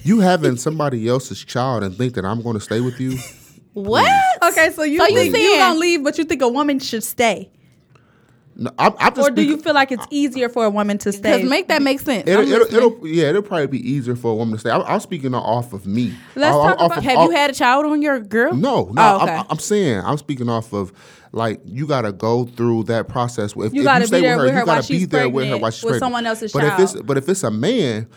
[0.03, 3.18] you having somebody else's child and think that I'm going to stay with you.
[3.74, 4.12] What?
[4.41, 6.80] Okay, so you So you think you saying- gonna leave, but you think a woman
[6.80, 7.51] should stay,
[8.60, 11.12] No, I'm, I'm just or do you feel like it's easier for a woman to
[11.12, 11.38] stay?
[11.38, 12.28] Because make that make sense.
[12.28, 14.72] It'll, it'll, it'll, yeah, it'll probably be easier for a woman to stay.
[14.72, 16.12] I'm, I'm speaking off of me.
[16.36, 18.55] Let's Off- talk off about- of- Have off- you had a child on your girl?
[18.55, 18.93] No, no.
[19.20, 19.36] Oh, okay.
[19.36, 20.91] I'm, I'm saying I'm speaking off of
[21.34, 23.51] like you got to go through that process.
[23.55, 25.30] If, You if gotta be stay there with her you while gotta be she's there
[25.30, 25.99] with her pregnant while she's with pregnant.
[26.05, 27.05] someone else's but if it's child.
[27.05, 28.08] but if it's a man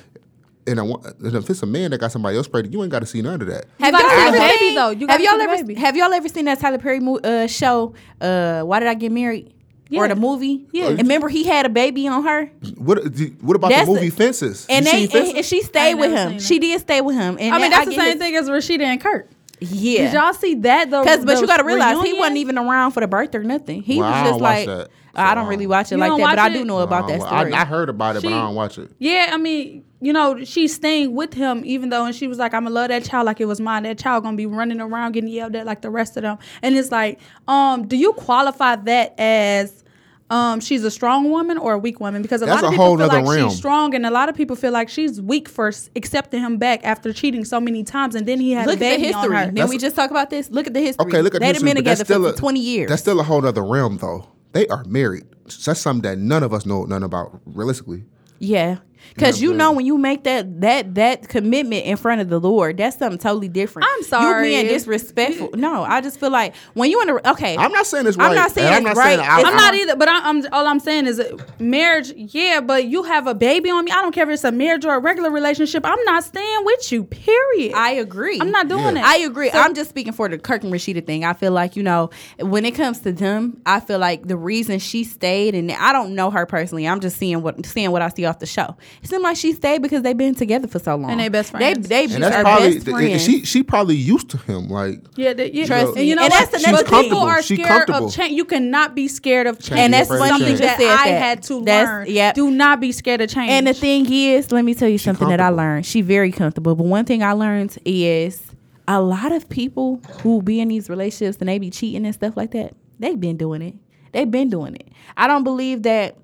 [0.66, 3.01] and, a, and if it's a man that got somebody else pregnant, you ain't got
[3.01, 3.66] to see none of that.
[3.80, 4.91] Have gotta y'all ever seen- baby, though.
[4.91, 7.93] You have y'all ever have y'all ever seen that Tyler Perry mo- uh, show?
[8.22, 9.53] Uh, Why did I get married?
[9.93, 10.66] Or the movie?
[10.72, 10.88] Yeah.
[10.88, 12.99] And remember he had a baby on her, What
[13.41, 14.66] what about That's the movie a- Fences?
[14.70, 15.34] and You they seen and, Fences?
[15.34, 16.38] and she stayed with him.
[16.38, 17.36] She did stay with him.
[17.41, 19.28] And I mean, that- that's the same his- thing as Rasheeda and Kurt.
[19.61, 20.05] Yeah.
[20.05, 21.03] Did y'all see that though?
[21.03, 23.82] Because, but you got to realize he wasn't even around for the birth or nothing.
[23.82, 26.38] He Well, was just watch like, that, I don't really watch it like that, but
[26.38, 27.53] I do know about that Uh, story.
[27.53, 28.91] I, I heard about it, but I don't watch it.
[28.99, 32.55] Yeah, I mean, you know, she's staying with him even though, and she was like,
[32.55, 35.12] "I'm gonna love that child like it was mine." That child gonna be running around
[35.12, 38.76] getting yelled at like the rest of them, and it's like, um, do you qualify
[38.76, 39.84] that as?
[40.30, 42.76] Um, she's a strong woman or a weak woman because a That's lot of a
[42.76, 43.48] people feel like realm.
[43.51, 46.84] she's strong, and a lot of people feel like she's weak for accepting him back
[46.84, 49.22] after cheating so many times, and then he had Look a at the baby on
[49.22, 49.36] history.
[49.36, 49.51] her.
[49.51, 50.48] Didn't we just talk about this?
[50.48, 51.05] Look at the history.
[51.09, 51.62] Okay, look at They've this.
[51.64, 52.88] been but that's together still for a- 20 years.
[52.90, 54.28] That's still a whole other realm, though.
[54.53, 55.24] They are married.
[55.64, 58.05] That's something that none of us know nothing about realistically.
[58.38, 58.76] Yeah.
[59.18, 62.28] Cause You know you know when you make that that that commitment in front of
[62.28, 63.88] the Lord, that's something totally different.
[63.90, 64.53] I'm sorry.
[64.55, 65.51] You being disrespectful.
[65.55, 67.57] No, I just feel like when you in a okay.
[67.57, 68.28] I'm not saying it's right.
[68.30, 69.16] I'm not saying it's I'm not right.
[69.18, 72.12] saying I- It's I'm not either, but I, I'm all I'm saying is that marriage.
[72.16, 73.90] Yeah, but you have a baby on me.
[73.92, 75.84] I don't care if it's a marriage or a regular relationship.
[75.84, 77.05] I'm not staying with you.
[77.05, 77.74] Period.
[77.74, 78.38] I agree.
[78.40, 78.92] I'm not doing Yeah.
[78.92, 79.05] that.
[79.05, 79.51] I agree.
[79.53, 81.24] I'm just speaking for the Kirk and Rasheeda thing.
[81.24, 84.78] I feel like, you know, when it comes to them, I feel like the reason
[84.78, 88.09] she stayed, and I don't know her personally, I'm just seeing what seeing what I
[88.09, 88.76] see off the show.
[89.03, 91.11] It seemed like she stayed because they've been together for so long.
[91.11, 91.88] And they best friends.
[91.88, 93.24] they and just that's are probably best friends.
[93.24, 93.45] she.
[93.45, 94.68] She probably used to him.
[94.68, 95.66] Like Yeah, that, yeah.
[95.66, 96.03] Trust and me.
[96.05, 96.38] you know And what?
[96.38, 98.36] that's the She's next but people are She scared of change.
[98.36, 99.78] You cannot be scared of change.
[99.80, 100.18] And that's Change.
[100.20, 101.18] funny something just that said I that.
[101.22, 102.07] had to That's- learn.
[102.09, 102.34] yep.
[102.34, 103.51] Do not be scared of change.
[103.51, 105.86] And the thing is, let me tell you something that I learned.
[105.86, 106.74] She very comfortable.
[106.74, 108.43] But one thing I learned is
[108.88, 112.36] a lot of people who be in these relationships and they be cheating and stuff
[112.36, 113.74] like that, they've been doing it.
[114.12, 114.88] They've been doing it.
[115.16, 116.16] I don't believe that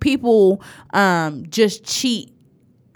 [0.00, 2.32] people um just cheat,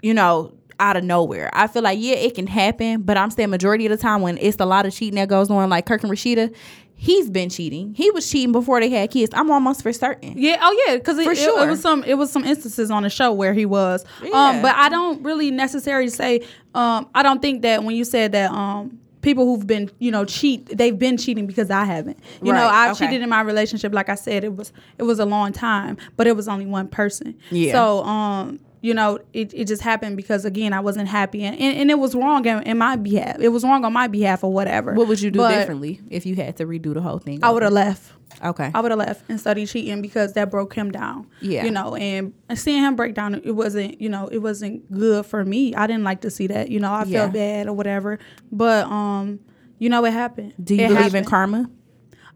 [0.01, 1.49] you know, out of nowhere.
[1.53, 4.37] I feel like yeah, it can happen, but I'm saying majority of the time when
[4.39, 6.53] it's a lot of cheating that goes on, like Kirk and Rasheeda,
[6.95, 7.93] he's been cheating.
[7.93, 9.33] He was cheating before they had kids.
[9.35, 10.37] I'm almost for certain.
[10.37, 10.57] Yeah.
[10.61, 10.97] Oh yeah.
[10.97, 11.65] Because it, For sure.
[11.65, 14.05] it, was some it was some instances on the show where he was.
[14.21, 14.31] Yeah.
[14.31, 14.61] Um.
[14.61, 16.45] But I don't really necessarily say.
[16.73, 17.09] Um.
[17.13, 18.51] I don't think that when you said that.
[18.51, 18.99] Um.
[19.23, 20.65] People who've been, you know, cheat.
[20.77, 22.19] They've been cheating because I haven't.
[22.43, 23.05] You know, I okay.
[23.05, 23.93] cheated in my relationship.
[23.93, 26.87] Like I said, it was it was a long time, but it was only one
[26.87, 27.35] person.
[27.49, 27.71] Yeah.
[27.71, 31.77] So, um, you know, it, it just happened because again, I wasn't happy, and, and,
[31.77, 33.37] and it was wrong in, in my behalf.
[33.39, 34.93] It was wrong on my behalf or whatever.
[34.93, 37.39] What would you do But differently if you had to redo the whole thing?
[37.41, 37.85] I would have over?
[37.85, 38.11] left.
[38.43, 38.71] Okay.
[38.75, 41.27] I would have left and studied cheating because that broke him down.
[41.39, 41.63] Yeah.
[41.63, 45.45] You know, and seeing him break down, it wasn't, you know, it wasn't good for
[45.45, 45.73] me.
[45.75, 46.69] I didn't like to see that.
[46.69, 47.19] You know, I Yeah.
[47.21, 48.19] felt bad or whatever.
[48.51, 49.39] But um,
[49.79, 50.55] you know, it happened.
[50.61, 51.69] Do you It believe in karma?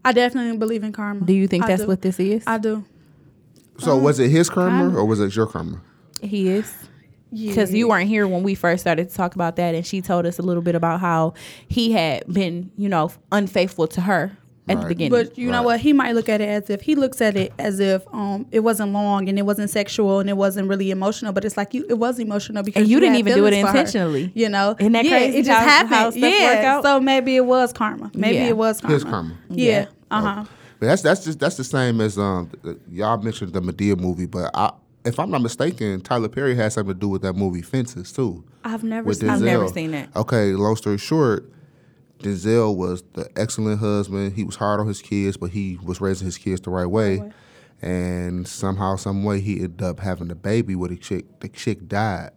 [0.02, 1.26] I definitely believe in karma.
[1.26, 1.88] Do you think I that's do.
[1.88, 2.42] what this is?
[2.46, 2.84] I do.
[3.78, 4.98] so, was it his karma kinda.
[4.98, 5.82] or was it your karma?
[6.22, 6.72] He is.
[7.30, 10.24] Because you weren't here when we first started to talk about that, and she told
[10.24, 11.34] us a little bit about how
[11.68, 14.34] he had been, you know, unfaithful to her
[14.66, 15.10] at the beginning.
[15.10, 15.80] But you know what?
[15.80, 18.60] He might look at it as if he looks at it as if um it
[18.60, 21.32] wasn't long and it wasn't sexual and it wasn't really emotional.
[21.34, 23.50] But it's like you, it was emotional because And you didn't had even do it
[23.50, 24.32] feelings for her, intentionally.
[24.34, 25.94] you know, Isn't that yeah, crazy It just how- happened.
[25.94, 26.74] how stuff work yeah.
[26.76, 26.82] out?
[26.84, 28.10] So maybe it was karma.
[28.14, 28.46] Maybe Yeah.
[28.48, 28.92] it was karma.
[28.92, 29.34] Here's karma.
[29.50, 29.86] Yeah.
[30.10, 30.44] Uh huh.
[30.80, 32.50] But that's that's just that's the same as um
[32.90, 34.72] y'all mentioned the Madea movie, but I
[35.04, 38.44] if I'm not mistaken, Tyler Perry had something to do with that movie Fences too.
[38.64, 39.30] I've never seen.
[39.30, 40.10] I've never seen it.
[40.14, 41.50] Okay, long story short,
[42.18, 44.34] Denzel was the excellent husband.
[44.34, 47.30] He was hard on his kids, but he was raising his kids the right way.
[47.80, 51.38] And somehow, some way, he ended up having a baby with a chick.
[51.40, 52.32] The chick died,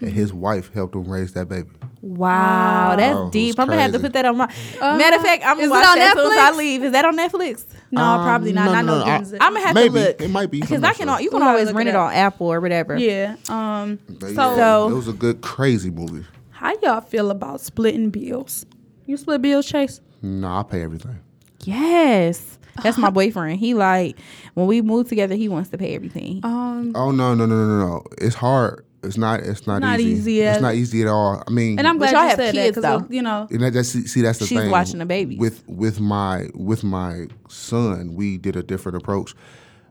[0.00, 1.68] and his wife helped him raise that baby.
[2.00, 3.58] Wow, that's Oh, deep.
[3.58, 4.46] I'm gonna have to put that on my.
[4.80, 6.56] Matter of fact, I'm Uh, is gonna it watch on that as soon as I
[6.56, 6.84] leave.
[6.84, 7.64] Is that on Netflix?
[7.90, 8.66] No, Um, probably not.
[8.66, 8.98] no, I know.
[8.98, 9.24] No, I, I'm
[9.54, 9.94] gonna have Maybe.
[9.94, 10.20] to look.
[10.20, 10.60] It might be.
[10.60, 11.08] because I'm I not can.
[11.08, 11.20] sure.
[11.20, 12.96] You can always rent it it on Apple or whatever.
[12.96, 13.36] yeah.
[13.48, 13.98] Um.
[14.08, 16.24] But So- yeah, So- it was a good, crazy movie.
[16.50, 18.66] How y'all feel about splitting bills?
[19.06, 20.00] You split bills, Chase?
[20.22, 21.18] No, I pay everything.
[21.64, 23.58] Yes, that's my boyfriend.
[23.58, 24.16] He like
[24.54, 26.40] when we move together, he wants to pay everything.
[26.44, 26.92] Um.
[26.94, 28.04] Oh no, no, no, no, no, no!
[28.18, 28.84] It's hard.
[29.02, 29.40] It's not.
[29.40, 30.10] It's not, Not easy.
[30.12, 31.42] easy It's at- not easy at all.
[31.46, 32.98] I mean, And I'm glad y'all you have said kids, that though.
[33.00, 33.46] because you know.
[33.50, 34.70] And that, that's, see, that's the She's thing.
[34.70, 39.34] watching the baby With with my with my son, we did a different approach.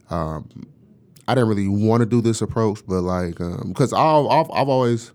[0.09, 0.49] Um,
[1.27, 5.11] I didn't really want to do this approach, but like because I've, I've I've always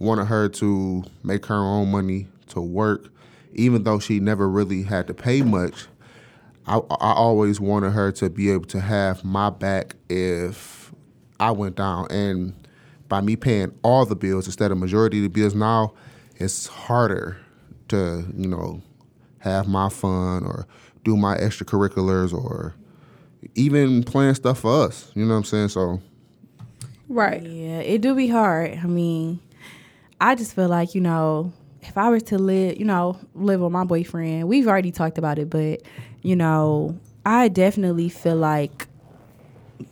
[0.00, 3.08] wanted her to make her own money to work,
[3.52, 5.86] even though she never really had to pay much.
[6.66, 10.92] I I always wanted her to be able to have my back if
[11.40, 12.52] I went down, and
[13.08, 15.94] by me paying all the bills instead of majority of the bills now,
[16.36, 17.38] it's harder
[17.88, 18.82] to you know
[19.38, 20.66] have my fun or
[21.04, 22.74] do my extracurriculars or
[23.54, 25.10] even plan stuff for us.
[25.14, 25.68] You know what I'm saying?
[25.68, 26.00] So
[27.08, 27.42] Right.
[27.42, 28.78] Yeah, it do be hard.
[28.82, 29.40] I mean,
[30.20, 33.72] I just feel like you know, if I were to live, you know, live with
[33.72, 35.82] my boyfriend, we've already talked about it, but
[36.22, 38.86] you know, I definitely feel like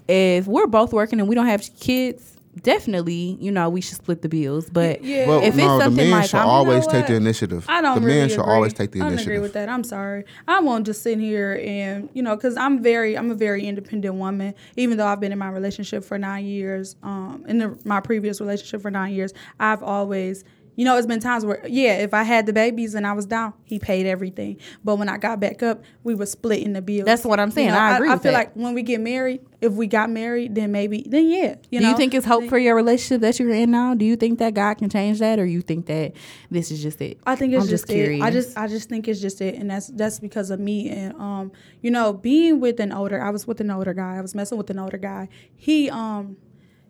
[0.08, 4.22] if we're both working and we don't have kids, definitely, you know, we should split
[4.22, 4.68] the bills.
[4.70, 5.26] But Yeah.
[5.28, 7.64] well, if it's no, the something man like should I'm- always know take the initiative.
[7.68, 8.52] I don't the really man should agree.
[8.52, 9.12] always take the initiative.
[9.12, 9.68] I don't agree with that.
[9.68, 10.24] I'm sorry.
[10.48, 14.14] I won't just sit here and you know, because I'm very, I'm a very independent
[14.14, 14.54] woman.
[14.76, 18.40] Even though I've been in my relationship for nine years, um, in the, my previous
[18.40, 20.44] relationship for nine years, I've always.
[20.76, 23.24] You know, it's been times where, yeah, if I had the babies and I was
[23.26, 24.58] down, he paid everything.
[24.84, 27.06] But when I got back up, we were splitting the bills.
[27.06, 27.70] That's what I'm saying.
[27.70, 28.38] I agree I, with feel that.
[28.38, 31.56] like when we get married, if we got married, then maybe, then yeah.
[31.70, 31.90] You do know?
[31.90, 33.94] you think it's hope for your relationship that you're in now?
[33.94, 36.12] Do you think that God can change that, or you think that
[36.50, 37.18] this is just it?
[37.26, 38.20] I think it's I'm just, it.
[38.20, 41.14] I just I just think it's just it, and that's that's because of me and
[41.14, 43.20] um you know being with an older.
[43.20, 44.16] I was with an older guy.
[44.16, 45.30] I was messing with an older guy.
[45.56, 46.36] He um.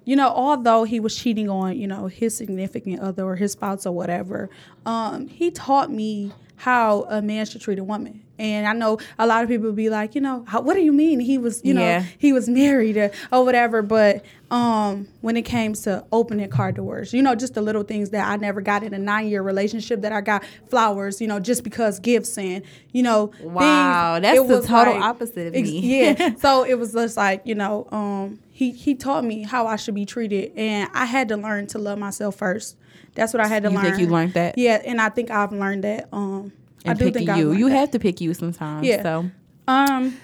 [0.07, 3.85] You know, although he was cheating on, you know, his significant other or his spouse
[3.85, 4.49] or whatever,
[4.87, 8.23] um, he taught me how a man should treat a woman.
[8.39, 10.93] And I know a lot of people be like, you know, how, what do you
[10.93, 12.05] mean he was, you know, Yeah.
[12.19, 13.83] he was married or, or whatever.
[13.83, 18.11] But um, when it came to opening car doors, you know, just the little things
[18.11, 21.41] that I never got in a nine year relationship that I got flowers, you know,
[21.41, 25.69] just because gifts and, you know, things- Wow, that's it the total opposite of ex-
[25.69, 26.01] me.
[26.01, 26.35] Yeah.
[26.39, 29.95] so it was just like, you know, um, he, he taught me how I should
[29.95, 30.51] be treated.
[30.57, 32.79] And I had to learn to love myself first.
[33.15, 33.77] That's what I had to learn.
[33.77, 33.97] You learn.
[33.97, 34.57] think you learned that?
[34.57, 34.81] Yeah.
[34.83, 36.09] And I think I've learned that.
[36.11, 36.53] Um,
[36.85, 37.53] I and do picking think you.
[37.53, 37.77] you that.
[37.77, 38.87] have to pick you sometimes.
[38.87, 39.03] Yeah.
[39.03, 39.31] So
[39.69, 40.17] Um,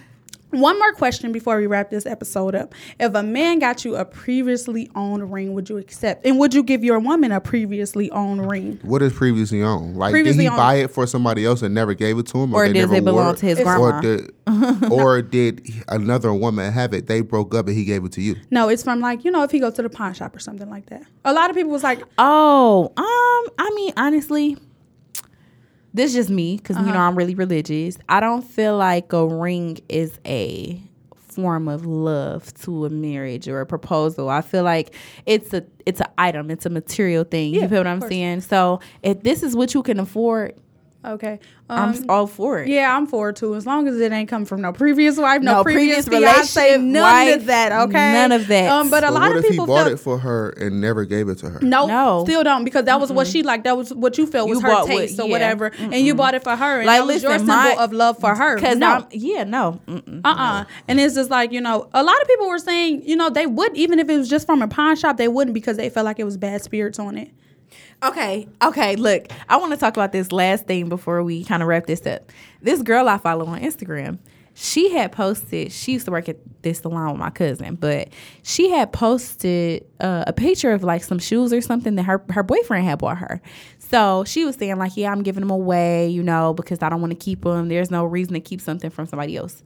[0.52, 2.74] one more question before we wrap this episode up.
[3.00, 6.24] If a man got you a previously owned ring, would you accept?
[6.26, 8.78] And would you give your woman a previously owned ring?
[8.82, 9.96] What is previously owned?
[9.96, 10.56] Like, Previously did he owned.
[10.58, 12.94] buy it for somebody else and never gave it to him, Or they does never
[12.96, 13.98] it belong wore to his It's- grandma?
[13.98, 14.32] Or did,
[14.92, 17.06] or did another woman have it?
[17.06, 18.36] They broke up and he gave it to you.
[18.50, 20.68] No, it's from like you know if he goes to the pawn shop or something
[20.68, 21.02] like that.
[21.24, 24.56] A lot of people was like, Oh, um, I mean, honestly,
[25.94, 26.86] this is just me because Uh-huh.
[26.86, 27.98] you know I'm really religious.
[28.08, 30.80] I don't feel like a ring is a
[31.14, 34.28] form of love to a marriage or a proposal.
[34.28, 37.54] I feel like it's a it's an item, it's a material thing.
[37.54, 38.42] Yeah, you feel what I'm saying?
[38.42, 40.54] So if this is what you can afford,
[41.04, 42.68] okay, um, I'm all for it.
[42.68, 43.54] yeah, I'm for it too.
[43.54, 46.60] As long as it ain't come from no previous wife, no, No previous, previous fiance,
[46.62, 47.72] relationship, none wife, of that.
[47.88, 48.70] Okay, none of that.
[48.70, 50.50] Um, but a But lot what of if he people bought felt, it for her
[50.50, 51.60] and never gave it to her?
[51.60, 52.24] No, No.
[52.24, 53.64] still don't because that was what she liked.
[53.64, 55.30] That was what you felt was You her bought what- taste or yeah.
[55.32, 56.78] whatever, and you bought it for her.
[56.78, 58.56] And Like, that was your symbol my- of love for her.
[58.56, 58.86] Because no.
[58.90, 59.80] I'm yeah, no.
[59.88, 60.20] Mm-mm.
[60.24, 60.64] Uh-uh.
[60.88, 63.46] And it's just like, you know, a lot of people were saying, you know, they
[63.46, 66.04] would even if it was just from a pawn shop, they wouldn't because they felt
[66.04, 67.30] like it was bad spirits on it.
[68.02, 68.96] Okay, okay.
[68.96, 72.04] Look, I want to talk about this last thing before we kind of wrap this
[72.04, 72.32] up.
[72.60, 74.18] This girl I follow on Instagram,
[74.54, 75.70] she had posted.
[75.70, 78.08] She used to work at this salon with my cousin, but
[78.42, 82.42] she had posted uh, a picture of like some shoes or something that her her
[82.42, 83.40] boyfriend had bought her.
[83.78, 87.00] So she was saying like, "Yeah, I'm giving them away, you know, because I don't
[87.00, 87.68] want to keep them.
[87.68, 89.62] There's no reason to keep something from somebody else."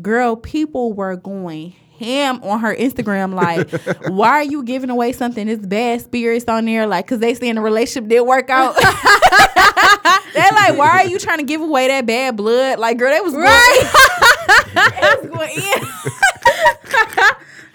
[0.00, 3.34] Girl, people were going ham on her Instagram.
[3.34, 3.70] Like,
[4.10, 5.48] why are you giving away something?
[5.48, 6.86] It's bad spirits on there.
[6.86, 8.74] Like, cause they saying the relationship didn't work out.
[10.32, 12.78] They're like, why are you trying to give away that bad blood?
[12.78, 13.90] Like, girl, that was right.
[15.22, 15.90] Going, was.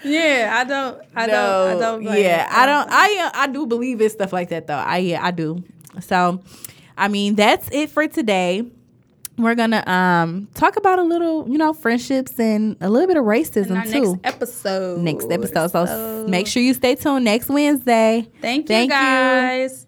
[0.03, 1.01] Yeah, I don't.
[1.15, 1.35] I don't.
[1.35, 2.03] I don't.
[2.03, 2.47] yeah.
[2.49, 2.87] I don't.
[2.89, 4.75] I uh, I do believe in stuff like that though.
[4.75, 5.63] I yeah, I do.
[5.99, 6.41] So,
[6.97, 8.63] I mean, that's it for today.
[9.37, 13.25] We're gonna um talk about a little, you know, friendships and a little bit of
[13.25, 14.13] racism In our too.
[14.23, 15.01] next episode.
[15.01, 15.71] next episode.
[15.71, 18.27] So, s make sure you stay tuned next Wednesday.
[18.41, 18.97] Thank you Thank you.
[18.97, 19.84] guys.